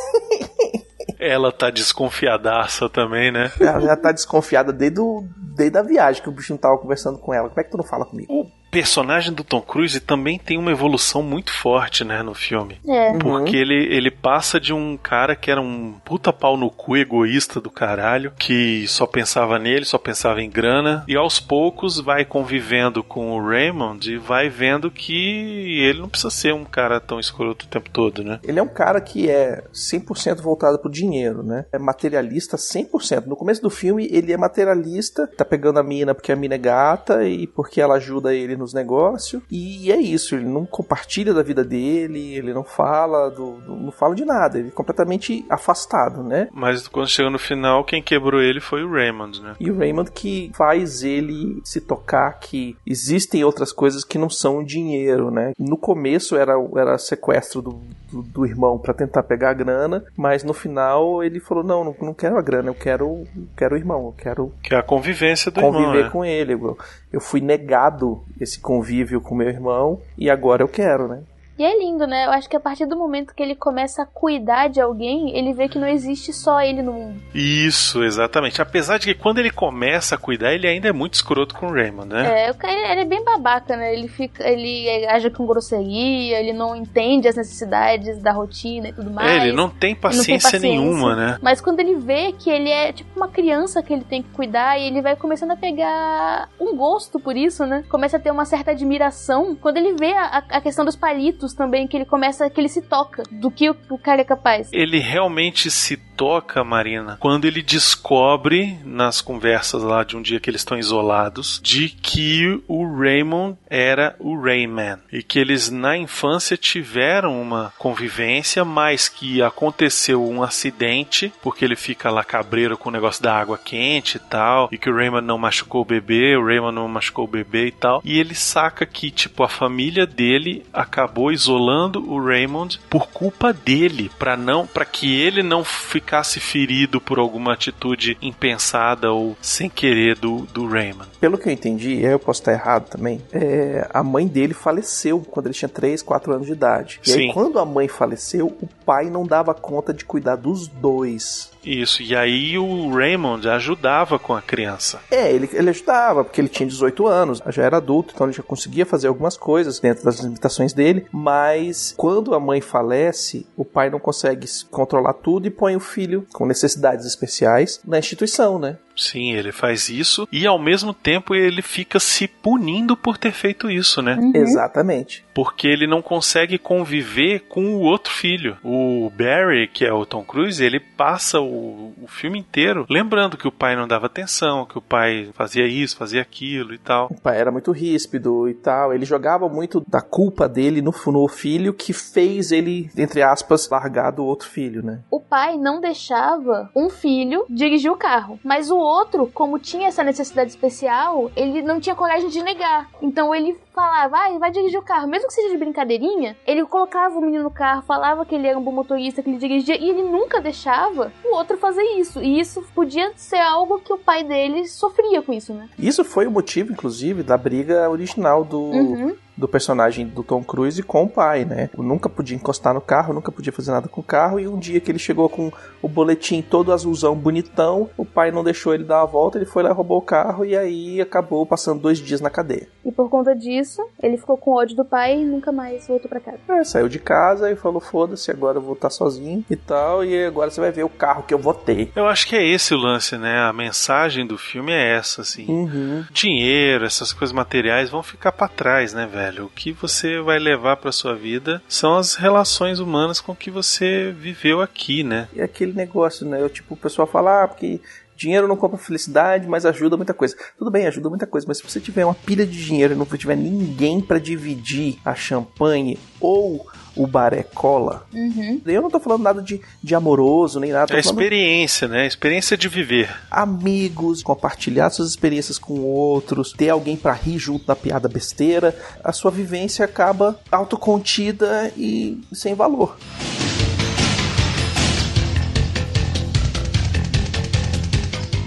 [1.19, 3.51] Ela tá desconfiadaça também, né?
[3.59, 5.23] Ela já tá desconfiada desde, o,
[5.55, 7.49] desde a viagem que o bichinho tava conversando com ela.
[7.49, 8.31] Como é que tu não fala comigo?
[8.33, 12.79] O personagem do Tom Cruise também tem uma evolução muito forte, né, no filme.
[12.87, 13.15] É.
[13.19, 17.61] Porque ele, ele passa de um cara que era um puta pau no cu egoísta
[17.61, 23.03] do caralho, que só pensava nele, só pensava em grana, e aos poucos vai convivendo
[23.03, 27.65] com o Raymond e vai vendo que ele não precisa ser um cara tão escroto
[27.65, 28.39] o tempo todo, né?
[28.43, 31.65] Ele é um cara que é 100% voltado pro dinheiro, né?
[31.71, 33.27] É materialista 100%.
[33.27, 36.57] No começo do filme, ele é materialista, tá pegando a mina porque a mina é
[36.57, 39.41] gata e porque ela ajuda ele nos negócios.
[39.51, 43.91] E é isso, ele não compartilha da vida dele, ele não fala do, do- não
[43.91, 46.47] fala de nada, ele é completamente afastado, né?
[46.53, 49.55] Mas quando chega no final, quem quebrou ele foi o Raymond, né?
[49.59, 54.63] E o Raymond que faz ele se tocar que existem outras coisas que não são
[54.63, 55.51] dinheiro, né?
[55.59, 57.81] No começo era, era sequestro do,
[58.13, 61.95] do, do irmão para tentar pegar a grana, mas no final ele falou: não, não,
[61.99, 63.25] não quero a grana, eu quero,
[63.57, 66.09] quero o irmão, eu quero Que é a convivência do conviver irmão, né?
[66.09, 66.53] com ele.
[66.53, 66.77] Eu,
[67.11, 71.23] eu fui negado esse convívio com meu irmão e agora eu quero, né?
[71.57, 72.25] E é lindo, né?
[72.25, 75.53] Eu acho que a partir do momento que ele começa a cuidar de alguém, ele
[75.53, 77.21] vê que não existe só ele no mundo.
[77.33, 78.61] Isso, exatamente.
[78.61, 81.73] Apesar de que quando ele começa a cuidar, ele ainda é muito escroto com o
[81.73, 82.47] Raymond, né?
[82.47, 83.93] É, o cara ele é bem babaca, né?
[83.93, 89.11] Ele fica, ele age com grosseria, ele não entende as necessidades da rotina e tudo
[89.11, 89.29] mais.
[89.29, 91.37] É, ele não tem paciência, nenhuma, né?
[91.41, 94.79] Mas quando ele vê que ele é tipo uma criança que ele tem que cuidar
[94.79, 97.83] e ele vai começando a pegar um gosto por isso, né?
[97.89, 101.87] Começa a ter uma certa admiração quando ele vê a, a questão dos palitos também,
[101.87, 104.69] que ele começa, que ele se toca do que o, cara é capaz.
[104.71, 110.49] Ele realmente se toca, Marina, quando ele descobre nas conversas lá de um dia que
[110.49, 116.55] eles estão isolados, de que o Raymond era o Rayman e que eles na infância
[116.55, 122.91] tiveram uma convivência, mas que aconteceu um acidente porque ele fica lá cabreiro com o
[122.91, 126.45] negócio da água quente e tal, e que o Raymond não machucou o bebê, o
[126.45, 130.63] Raymond não machucou o bebê e tal, e ele saca que tipo a família dele
[130.71, 137.01] acabou isolando o Raymond por culpa dele, para não, para que ele não ficasse ferido
[137.01, 141.09] por alguma atitude impensada ou sem querer do, do Raymond.
[141.19, 144.53] Pelo que eu entendi, e aí eu posso estar errado também, é, a mãe dele
[144.53, 146.99] faleceu quando ele tinha 3, 4 anos de idade.
[147.05, 147.19] E Sim.
[147.19, 151.52] aí, quando a mãe faleceu, o pai não dava conta de cuidar dos dois.
[151.63, 154.99] Isso, e aí o Raymond ajudava com a criança.
[155.09, 158.43] É, ele, ele ajudava, porque ele tinha 18 anos, já era adulto, então ele já
[158.43, 163.89] conseguia fazer algumas coisas dentro das limitações dele, mas quando a mãe falece, o pai
[163.89, 168.77] não consegue controlar tudo e põe o filho com necessidades especiais na instituição, né?
[168.95, 173.69] Sim, ele faz isso e ao mesmo tempo ele fica se punindo por ter feito
[173.69, 174.17] isso, né?
[174.33, 175.25] Exatamente.
[175.33, 178.57] Porque ele não consegue conviver com o outro filho.
[178.63, 183.47] O Barry, que é o Tom Cruise, ele passa o, o filme inteiro lembrando que
[183.47, 187.07] o pai não dava atenção, que o pai fazia isso, fazia aquilo e tal.
[187.09, 188.93] O pai era muito ríspido e tal.
[188.93, 194.11] Ele jogava muito da culpa dele no, no filho que fez ele, entre aspas, largar
[194.11, 195.01] do outro filho, né?
[195.09, 200.03] O pai não deixava um filho dirigir o carro, mas o outro, como tinha essa
[200.03, 202.89] necessidade especial, ele não tinha coragem de negar.
[203.01, 207.17] Então ele falava, vai, vai dirigir o carro, mesmo que seja de brincadeirinha, ele colocava
[207.17, 209.89] o menino no carro, falava que ele era um bom motorista, que ele dirigia, e
[209.89, 212.21] ele nunca deixava o outro fazer isso.
[212.21, 215.69] E isso podia ser algo que o pai dele sofria com isso, né?
[215.77, 219.15] Isso foi o motivo, inclusive, da briga original do, Uhum.
[219.35, 221.69] Do personagem do Tom Cruise com o pai, né?
[221.75, 224.59] Eu nunca podia encostar no carro, nunca podia fazer nada com o carro, e um
[224.59, 228.83] dia que ele chegou com o boletim todo azulzão, bonitão, o pai não deixou ele
[228.83, 232.21] dar a volta, ele foi lá, roubou o carro, e aí acabou passando dois dias
[232.21, 232.67] na cadeia.
[232.85, 236.19] E por conta disso, ele ficou com ódio do pai e nunca mais voltou pra
[236.19, 236.39] casa.
[236.49, 240.25] É, saiu de casa e falou, foda-se, agora eu vou estar sozinho e tal, e
[240.25, 241.91] agora você vai ver o carro que eu vou ter.
[241.95, 243.39] Eu acho que é esse o lance, né?
[243.39, 245.45] A mensagem do filme é essa, assim.
[245.47, 246.03] Uhum.
[246.11, 249.22] Dinheiro, essas coisas materiais vão ficar pra trás, né, velho?
[249.43, 254.11] O que você vai levar pra sua vida são as relações humanas com que você
[254.11, 255.27] viveu aqui, né?
[255.33, 256.41] E aquele negócio, né?
[256.41, 257.79] Eu, tipo, o pessoal fala, ah, porque
[258.15, 260.35] dinheiro não compra felicidade, mas ajuda muita coisa.
[260.57, 263.05] Tudo bem, ajuda muita coisa, mas se você tiver uma pilha de dinheiro e não
[263.05, 268.05] tiver ninguém pra dividir a champanhe ou o baré cola.
[268.13, 268.61] Uhum.
[268.65, 270.97] Eu não tô falando nada de, de amoroso, nem nada.
[270.97, 272.05] É falando experiência, né?
[272.05, 273.09] Experiência de viver.
[273.29, 278.75] amigos, compartilhar suas experiências com outros, ter alguém pra rir junto da piada besteira.
[279.03, 282.97] A sua vivência acaba autocontida e sem valor.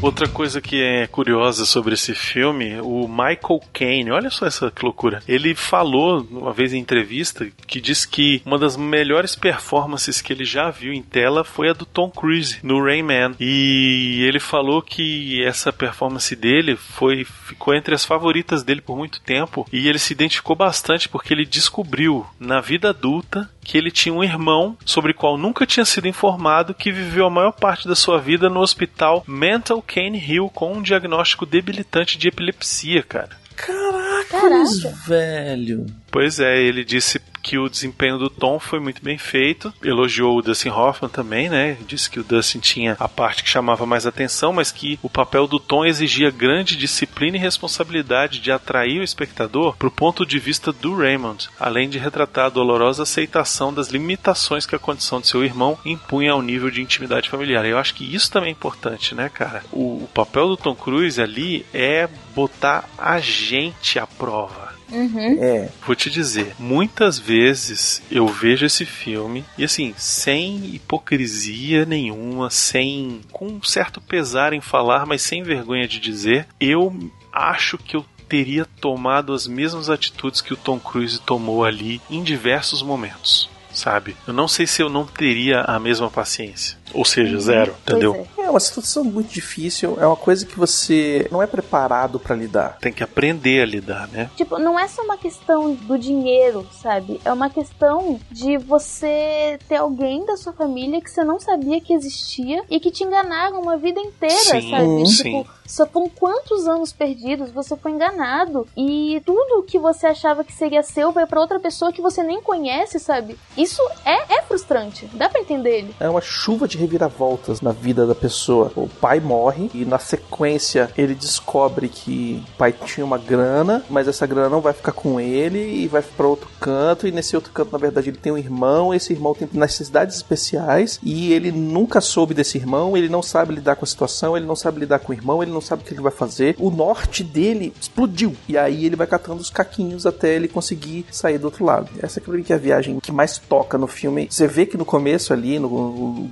[0.07, 5.21] Outra coisa que é curiosa sobre esse filme, o Michael Caine, olha só essa loucura.
[5.27, 10.45] Ele falou uma vez em entrevista que diz que uma das melhores performances que ele
[10.45, 13.35] já viu em tela foi a do Tom Cruise no Rain Man.
[13.41, 19.21] E ele falou que essa performance dele foi ficou entre as favoritas dele por muito
[19.21, 24.15] tempo e ele se identificou bastante porque ele descobriu na vida adulta que ele tinha
[24.15, 27.97] um irmão sobre o qual nunca tinha sido informado que viveu a maior parte da
[27.97, 33.31] sua vida no hospital Mental Cane Hill com um diagnóstico debilitante de epilepsia, cara.
[33.57, 35.87] Caracas, velho.
[36.11, 39.73] Pois é, ele disse que o desempenho do Tom foi muito bem feito.
[39.81, 41.79] Elogiou o Dustin Hoffman também, né?
[41.87, 45.47] Disse que o Dustin tinha a parte que chamava mais atenção, mas que o papel
[45.47, 50.41] do Tom exigia grande disciplina e responsabilidade de atrair o espectador para o ponto de
[50.41, 55.29] vista do Raymond, além de retratar a dolorosa aceitação das limitações que a condição de
[55.29, 57.65] seu irmão impunha ao nível de intimidade familiar.
[57.65, 59.63] Eu acho que isso também é importante, né, cara?
[59.71, 64.66] O, o papel do Tom Cruise ali é botar a gente à prova.
[64.91, 65.43] Uhum.
[65.43, 72.51] É, Vou te dizer, muitas vezes eu vejo esse filme e assim, sem hipocrisia nenhuma,
[72.51, 76.95] sem com um certo pesar em falar, mas sem vergonha de dizer, eu
[77.33, 82.23] acho que eu teria tomado as mesmas atitudes que o Tom Cruise tomou ali em
[82.23, 84.17] diversos momentos, sabe?
[84.27, 86.79] Eu não sei se eu não teria a mesma paciência.
[86.95, 88.27] Ou seja, zero, Pois entendeu?
[88.39, 88.43] é.
[88.43, 92.79] é uma situação muito difícil, é uma coisa que você não é preparado pra lidar.
[92.81, 94.31] Tem que aprender a lidar, né?
[94.37, 97.21] Tipo, não é só uma questão do dinheiro, sabe?
[97.25, 101.93] É uma questão de você ter alguém da sua família que você não sabia que
[101.93, 105.07] existia e que te enganaram uma vida inteira, Sim, sabe?
[105.07, 105.23] sim.
[105.43, 110.53] Tipo, só foram quantos anos perdidos, você foi enganado e tudo que você achava que
[110.53, 113.39] seria seu vai pra outra pessoa que você nem conhece, sabe?
[113.57, 115.09] Isso é, é frustrante.
[115.15, 115.95] Dá pra entender ele.
[116.01, 118.73] É uma chuva de reviravoltas na vida da pessoa.
[118.77, 124.09] O pai morre e na sequência ele descobre que o pai tinha uma grana, mas
[124.09, 127.07] essa grana não vai ficar com ele e vai pra outro canto.
[127.07, 128.95] E nesse outro canto, na verdade, ele tem um irmão.
[128.95, 132.97] Esse irmão tem necessidades especiais e ele nunca soube desse irmão.
[132.97, 135.53] Ele não sabe lidar com a situação, ele não sabe lidar com o irmão, ele
[135.57, 136.55] não sabe o que ele vai fazer.
[136.59, 141.39] O norte dele explodiu e aí ele vai catando os caquinhos até ele conseguir sair
[141.39, 141.89] do outro lado.
[142.03, 144.27] Essa é que é a viagem que mais toca no filme.
[144.31, 146.31] Você vê que no começo ali, no, no-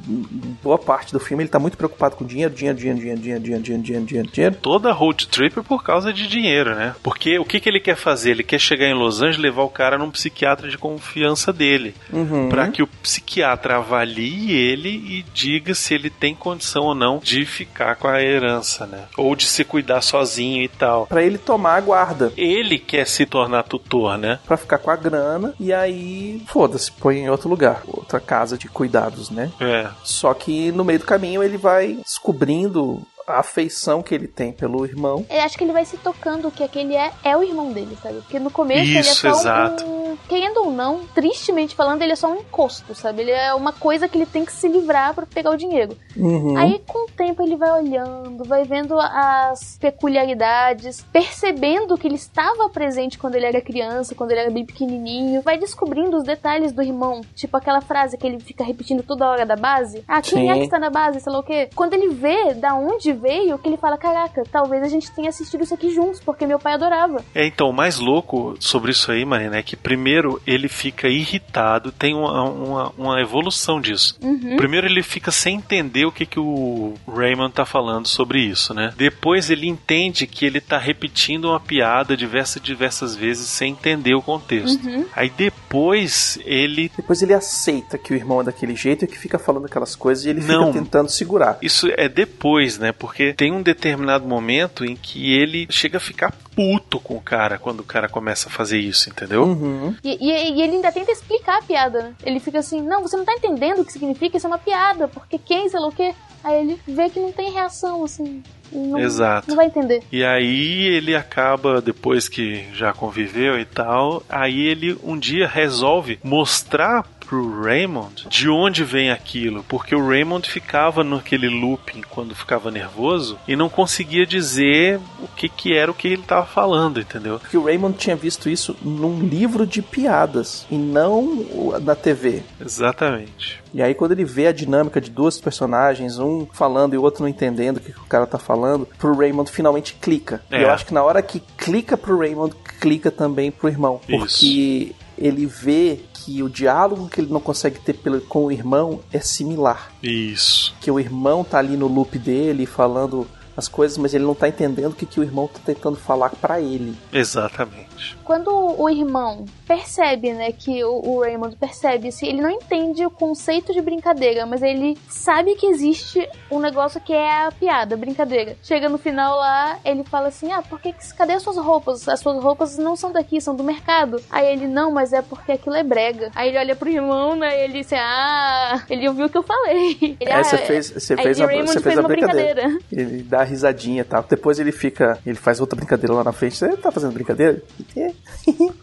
[0.62, 3.62] boa parte do filme, ele tá muito preocupado com dinheiro, dinheiro, dinheiro, dinheiro, dinheiro, dinheiro,
[3.62, 4.56] dinheiro, dinheiro, dinheiro, dinheiro.
[4.60, 6.94] Toda road trip é por causa de dinheiro, né?
[7.02, 8.32] Porque o que, que ele quer fazer?
[8.32, 11.94] Ele quer chegar em Los Angeles e levar o cara num psiquiatra de confiança dele.
[12.12, 12.48] Uhum.
[12.48, 17.44] Pra que o psiquiatra avalie ele e diga se ele tem condição ou não de
[17.44, 19.04] ficar com a herança, né?
[19.16, 21.06] Ou de se cuidar sozinho e tal.
[21.06, 22.32] Pra ele tomar a guarda.
[22.36, 24.38] Ele quer se tornar tutor, né?
[24.46, 28.68] Pra ficar com a grana e aí, foda-se, põe em outro lugar, outra casa de
[28.68, 29.52] cuidados, né?
[29.60, 29.88] É.
[30.02, 34.84] Só que no meio do caminho ele vai descobrindo a afeição que ele tem pelo
[34.84, 35.24] irmão.
[35.30, 38.16] Eu acho que ele vai se tocando que aquele é, é o irmão dele, sabe?
[38.16, 39.84] Porque no começo ele é Isso, só exato.
[39.84, 40.16] um.
[40.28, 43.22] Querendo ou não, tristemente falando, ele é só um encosto, sabe?
[43.22, 45.96] Ele é uma coisa que ele tem que se livrar pra pegar o dinheiro.
[46.16, 46.56] Uhum.
[46.56, 52.68] Aí, com o tempo, ele vai olhando, vai vendo as peculiaridades, percebendo que ele estava
[52.68, 56.82] presente quando ele era criança, quando ele era bem pequenininho, vai descobrindo os detalhes do
[56.82, 57.22] irmão.
[57.34, 60.04] Tipo aquela frase que ele fica repetindo toda hora da base.
[60.06, 60.58] Ah, quem é Sim.
[60.60, 61.68] que está na base, sei lá o quê?
[61.74, 65.64] Quando ele vê da onde veio, que ele fala: Caraca, talvez a gente tenha assistido
[65.64, 67.24] isso aqui juntos, porque meu pai adorava.
[67.34, 71.92] É, então, o mais louco sobre isso aí, Marina, é que primeiro ele fica irritado,
[71.92, 74.18] tem uma, uma, uma evolução disso.
[74.22, 74.56] Uhum.
[74.56, 78.92] Primeiro ele fica sem entender o que, que o Raymond tá falando sobre isso, né?
[78.96, 84.22] Depois ele entende que ele tá repetindo uma piada diversas diversas vezes sem entender o
[84.22, 84.84] contexto.
[84.84, 85.04] Uhum.
[85.14, 89.38] Aí depois ele Depois ele aceita que o irmão é daquele jeito e que fica
[89.38, 90.66] falando aquelas coisas e ele Não.
[90.68, 91.58] fica tentando segurar.
[91.62, 92.92] Isso é depois, né?
[93.04, 97.58] Porque tem um determinado momento em que ele chega a ficar puto com o cara
[97.58, 99.42] quando o cara começa a fazer isso, entendeu?
[99.44, 99.94] Uhum.
[100.02, 102.14] E, e- e ele ainda tenta explicar a piada, né?
[102.24, 105.06] Ele fica assim, não, você não tá entendendo o que significa, isso é uma piada,
[105.06, 106.14] porque quem, sei lá o quê.
[106.42, 108.42] Aí ele vê que não tem reação, assim.
[108.72, 109.48] Não, Exato.
[109.48, 110.02] Não vai entender.
[110.10, 116.18] E aí ele acaba, depois que já conviveu e tal, aí ele um dia resolve
[116.24, 122.70] mostrar pro Raymond de onde vem aquilo, porque o Raymond ficava naquele looping quando ficava
[122.70, 127.40] nervoso e não conseguia dizer o que que era o que ele tava falando, entendeu?
[127.50, 131.44] Que o Raymond tinha visto isso num livro de piadas e não
[131.82, 132.42] na TV.
[132.60, 133.62] Exatamente.
[133.72, 137.22] E aí quando ele vê a dinâmica de dois personagens, um falando e o outro
[137.22, 140.42] não entendendo o que, que o cara tá falando, pro Raymond finalmente clica.
[140.50, 140.60] É.
[140.60, 144.00] E eu acho que na hora que clica pro Raymond, clica também pro irmão.
[144.06, 149.20] Porque ele vê que o diálogo que ele não consegue ter com o irmão é
[149.20, 149.92] similar.
[150.02, 150.74] Isso.
[150.80, 153.26] Que o irmão tá ali no loop dele falando
[153.56, 156.30] as coisas, mas ele não tá entendendo o que, que o irmão tá tentando falar
[156.30, 156.94] para ele.
[157.12, 158.16] Exatamente.
[158.24, 163.10] Quando o irmão percebe, né, que o, o Raymond percebe isso, ele não entende o
[163.10, 167.98] conceito de brincadeira, mas ele sabe que existe um negócio que é a piada, a
[167.98, 168.56] brincadeira.
[168.62, 172.08] Chega no final lá, ele fala assim: Ah, por que, que- cadê as suas roupas?
[172.08, 174.20] As suas roupas não são daqui, são do mercado.
[174.30, 176.30] Aí ele, não, mas é porque aquilo é brega.
[176.34, 179.42] Aí ele olha pro irmão, né, e ele disse: Ah, ele ouviu o que eu
[179.42, 179.96] falei.
[180.20, 182.08] Ele, É, você "Ah, fez, você fez, o a, Raymond você fez fez a uma
[182.08, 182.78] brincadeira.
[182.90, 184.24] Ele dá a risadinha e tal.
[184.28, 185.18] Depois ele fica.
[185.24, 186.56] Ele faz outra brincadeira lá na frente.
[186.56, 187.62] Você tá fazendo brincadeira?
[187.96, 188.10] É.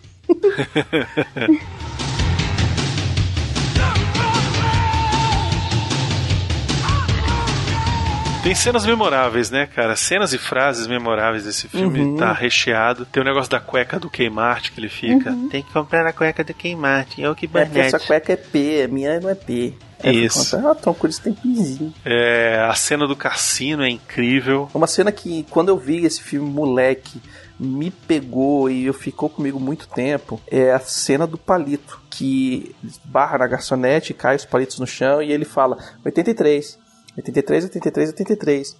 [8.43, 9.95] Tem cenas memoráveis, né, cara?
[9.95, 11.99] Cenas e frases memoráveis desse filme.
[11.99, 12.18] Uhum.
[12.18, 13.05] Tá recheado.
[13.05, 15.32] Tem o negócio da cueca do Kmart que ele fica.
[15.51, 17.20] Tem que comprar a cueca do Kmart.
[17.20, 19.76] Eu que É porque essa cueca é P, a minha não é P.
[20.04, 20.56] Aí Isso.
[20.58, 21.93] Ah, Tom Cruise tem pizinho.
[22.04, 24.70] É, a cena do cassino é incrível.
[24.74, 27.22] Uma cena que, quando eu vi esse filme, moleque,
[27.60, 32.02] me pegou e ficou comigo muito tempo, é a cena do palito.
[32.10, 32.76] Que
[33.06, 36.78] barra na garçonete, cai os palitos no chão e ele fala 83,
[37.18, 38.76] 83, 83, 83.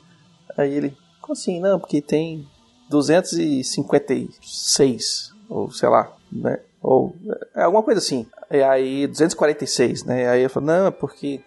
[0.58, 1.60] Aí ele, como assim?
[1.60, 2.48] Não, porque tem
[2.90, 6.60] 256, ou sei lá, né?
[6.82, 7.16] Ou
[7.56, 8.26] é alguma coisa assim.
[8.52, 10.30] E aí, 246, né?
[10.30, 11.42] Aí eu falo, não, é porque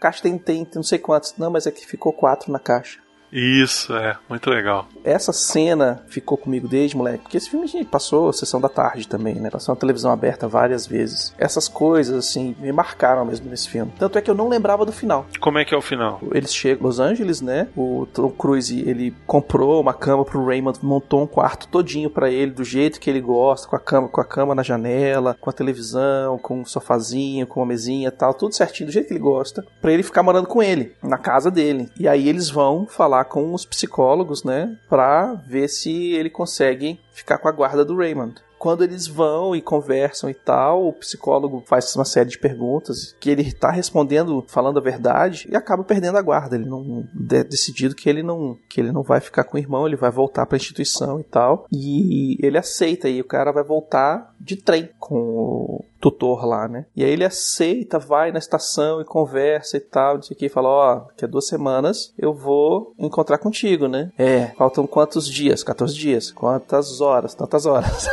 [0.00, 1.34] caixa tem, tem, tem não sei quantos.
[1.36, 3.00] Não, mas é que ficou quatro na caixa.
[3.34, 4.16] Isso, é.
[4.28, 4.86] Muito legal.
[5.02, 9.08] Essa cena ficou comigo desde moleque, porque esse filme gente, passou a sessão da tarde
[9.08, 9.50] também, né?
[9.50, 11.34] Passou na televisão aberta várias vezes.
[11.36, 13.92] Essas coisas, assim, me marcaram mesmo nesse filme.
[13.98, 15.26] Tanto é que eu não lembrava do final.
[15.40, 16.20] Como é que é o final?
[16.30, 17.68] Eles chegam em Los Angeles, né?
[17.76, 22.52] O Tom Cruise, ele comprou uma cama pro Raymond, montou um quarto todinho pra ele,
[22.52, 25.52] do jeito que ele gosta, com a cama, com a cama na janela, com a
[25.52, 29.20] televisão, com um sofazinho, com uma mesinha e tal, tudo certinho, do jeito que ele
[29.20, 31.88] gosta, pra ele ficar morando com ele, na casa dele.
[31.98, 34.76] E aí eles vão falar com os psicólogos, né?
[34.88, 38.34] Pra ver se ele consegue ficar com a guarda do Raymond.
[38.58, 43.28] Quando eles vão e conversam e tal, o psicólogo faz uma série de perguntas que
[43.28, 46.56] ele tá respondendo, falando a verdade, e acaba perdendo a guarda.
[46.56, 49.86] Ele não de- decidido que ele não que ele não vai ficar com o irmão,
[49.86, 51.66] ele vai voltar para a instituição e tal.
[51.70, 56.84] E ele aceita e o cara vai voltar de trem com o tutor lá, né?
[56.94, 60.50] E aí ele aceita, vai na estação e conversa e tal, não sei o que,
[60.50, 64.12] fala, ó, daqui a duas semanas eu vou encontrar contigo, né?
[64.18, 65.62] É, faltam quantos dias?
[65.62, 66.30] 14 dias.
[66.30, 67.34] Quantas horas?
[67.34, 68.06] Tantas horas.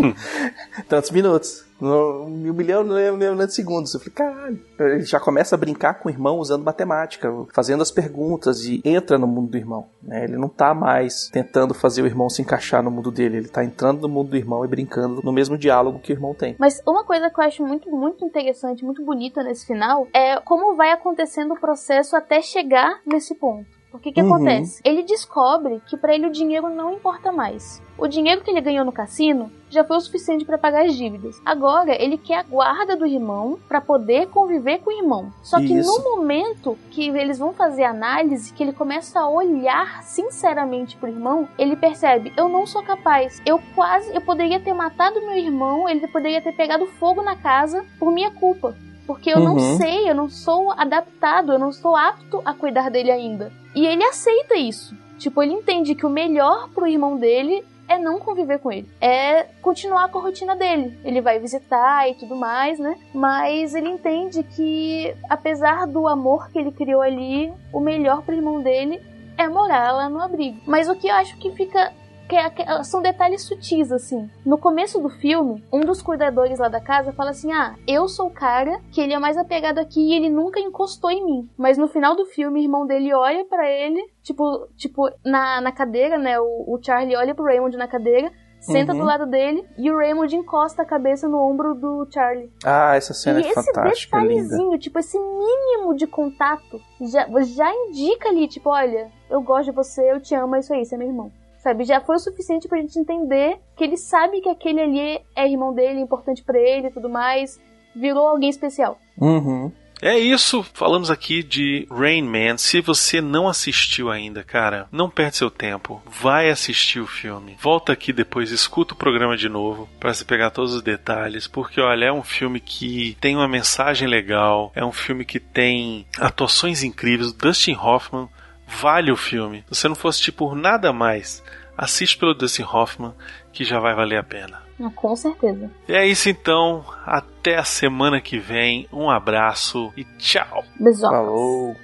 [0.88, 1.66] Tantos minutos.
[1.80, 3.92] Não lembro de segundos.
[3.94, 4.60] Eu falei, caralho.
[4.78, 9.18] Ele já começa a brincar com o irmão usando matemática, fazendo as perguntas e entra
[9.18, 9.86] no mundo do irmão.
[10.02, 10.24] né?
[10.24, 13.36] Ele não tá mais tentando fazer o irmão se encaixar no mundo dele.
[13.38, 16.34] Ele tá entrando no mundo do irmão e brincando no mesmo diálogo que o irmão
[16.34, 16.56] tem.
[16.58, 20.76] Mas uma coisa que eu acho muito, muito interessante, muito bonita nesse final, é como
[20.76, 23.75] vai acontecendo o processo até chegar nesse ponto.
[23.96, 24.34] Porque que Uhum.
[24.34, 24.80] acontece?
[24.84, 27.82] Ele descobre que pra ele o dinheiro não importa mais.
[27.98, 31.40] O dinheiro que ele ganhou no cassino já foi o suficiente pra pagar as dívidas.
[31.44, 35.32] Agora ele quer a guarda do irmão pra poder conviver com o irmão.
[35.42, 35.90] Só que Isso.
[35.90, 41.08] no momento que eles vão fazer a análise, que ele começa a olhar sinceramente pro
[41.08, 43.40] irmão, ele percebe: eu não sou capaz.
[43.46, 47.84] Eu quase, eu poderia ter matado meu irmão, ele poderia ter pegado fogo na casa
[47.98, 48.74] por minha culpa.
[49.06, 49.76] Porque eu não Uhum.
[49.76, 53.52] sei, eu não sou adaptado, eu não sou apto a cuidar dele ainda.
[53.74, 54.94] E ele aceita isso.
[55.18, 58.90] Tipo, ele entende que o melhor pro irmão dele é não conviver com ele.
[59.00, 60.98] É continuar com a rotina dele.
[61.04, 62.98] Ele vai visitar e tudo mais, né?
[63.14, 68.60] Mas ele entende que, apesar do amor que ele criou ali, o melhor pro irmão
[68.60, 69.00] dele
[69.38, 70.60] é morar lá no abrigo.
[70.66, 71.92] Mas o que eu acho que fica.
[72.28, 74.28] Que é- que é- são detalhes sutis, assim.
[74.44, 78.26] No começo do filme, um dos cuidadores lá da casa fala assim: Ah, eu sou
[78.26, 81.48] o cara que ele é mais apegado aqui e ele nunca encostou em mim.
[81.56, 85.72] Mas no final do filme, o irmão dele olha pra ele, tipo, tipo na, na
[85.72, 86.38] cadeira, né?
[86.40, 88.30] O, o Charlie olha pro Raymond na cadeira.
[88.58, 88.98] Senta Uhum.
[89.00, 92.50] do lado dele e o Raymond encosta a cabeça no ombro do Charlie.
[92.64, 94.28] Ah, essa cena e é esse fantástica, linda.
[94.34, 99.70] detalhezinho, tipo, esse mínimo de contato já, já indica ali, tipo, olha, eu gosto de
[99.76, 101.30] você, eu te amo, é isso aí, você é meu irmão.
[101.66, 105.50] Sabe, já foi o suficiente pra gente entender que ele sabe que aquele ali é
[105.50, 107.60] irmão dele, é importante pra ele e tudo mais.
[107.92, 108.96] virou alguém especial.
[109.20, 109.72] Uhum.
[110.00, 112.56] É isso, falamos aqui de Rain Man.
[112.56, 116.00] Se você não assistiu ainda, cara, não perde seu tempo.
[116.06, 117.56] Vai assistir o filme.
[117.60, 121.80] Volta aqui depois, escuta o programa de novo para você pegar todos os detalhes, porque
[121.80, 126.84] olha, é um filme que tem uma mensagem legal, é um filme que tem atuações
[126.84, 127.32] incríveis.
[127.32, 128.28] Dustin Hoffman
[128.66, 129.64] vale o filme.
[129.70, 131.42] Se você não fosse assistir por nada mais,
[131.76, 133.14] assiste pelo Dustin Hoffman
[133.52, 134.62] que já vai valer a pena.
[134.80, 135.70] Ah, com certeza.
[135.88, 136.84] E é isso então.
[137.04, 138.86] Até a semana que vem.
[138.92, 140.64] Um abraço e tchau.
[140.78, 141.00] Beijos.
[141.00, 141.74] Falou.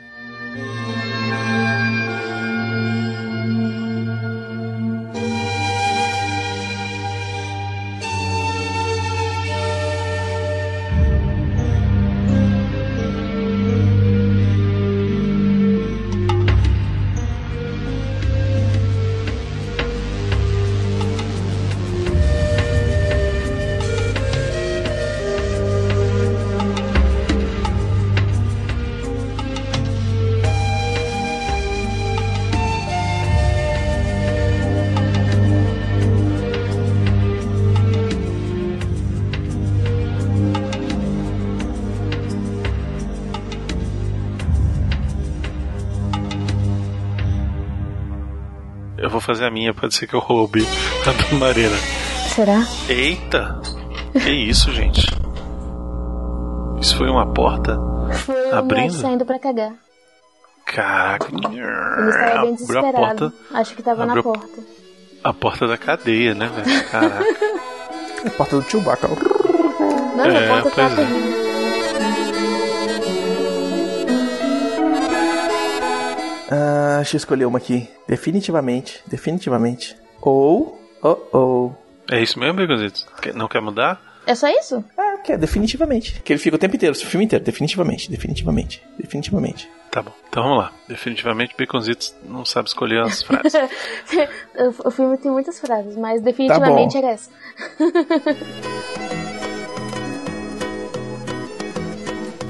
[49.33, 50.66] Fazer a minha, pode ser que eu roube
[51.07, 51.76] a do Marina.
[52.35, 52.64] Será?
[52.89, 53.61] Eita!
[54.12, 55.07] Que isso, gente?
[56.80, 57.78] Isso foi uma porta?
[58.26, 58.93] Foi Abrindo?
[58.93, 59.72] saindo pra cagar.
[60.66, 61.28] Caraca.
[61.28, 62.93] Ele estava bem Abriu a desesperado.
[62.97, 64.49] porta, Acho que tava na porta.
[65.24, 66.85] a porta da cadeia, né, velho?
[66.91, 67.24] Caraca.
[68.24, 69.09] A porta do Chewbacca.
[69.09, 70.97] Não, É, a porta tava é.
[71.05, 71.41] terrível.
[77.03, 77.88] Deixa eu escolher uma aqui.
[78.09, 79.03] Definitivamente.
[79.07, 79.96] Definitivamente.
[80.20, 80.80] Ou.
[81.03, 81.72] Oh, oh.
[82.11, 83.07] É isso mesmo, Begonzitos?
[83.34, 84.00] Não quer mudar?
[84.24, 84.84] É só isso?
[84.96, 86.22] Ah, que é definitivamente.
[86.22, 87.44] Que ele fica o tempo inteiro, o filme inteiro.
[87.44, 89.68] Definitivamente, definitivamente, definitivamente.
[89.90, 90.12] Tá bom.
[90.28, 90.72] Então vamos lá.
[90.88, 93.53] Definitivamente, Baconzitos não sabe escolher as frases.
[94.84, 97.30] o, filme tem muitas frases, mas definitivamente Tá era essa.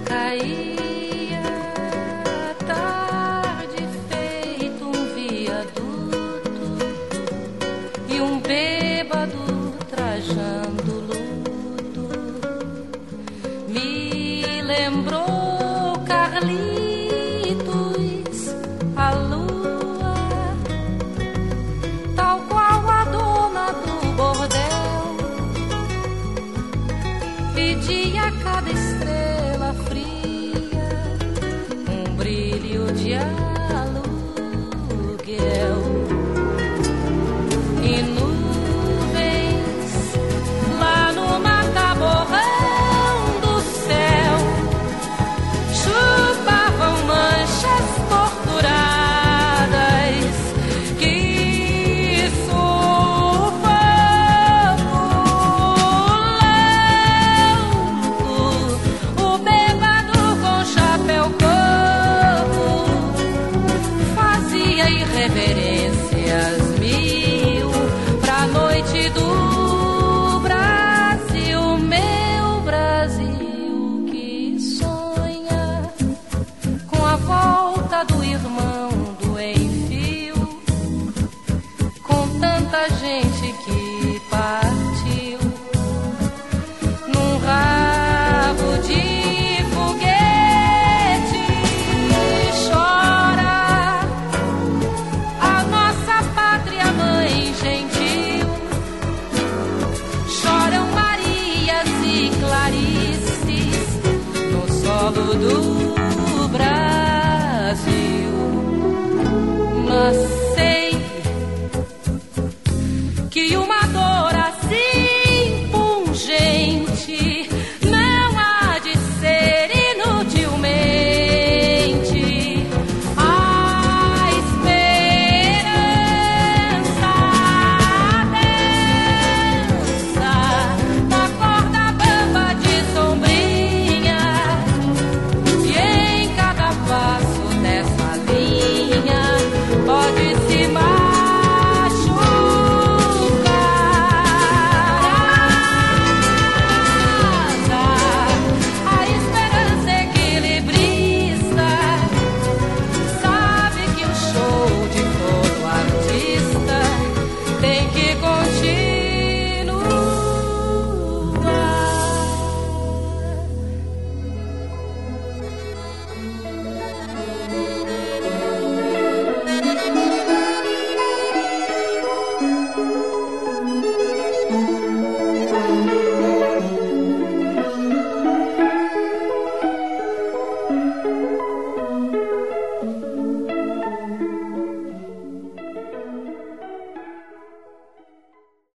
[0.05, 0.72] Caía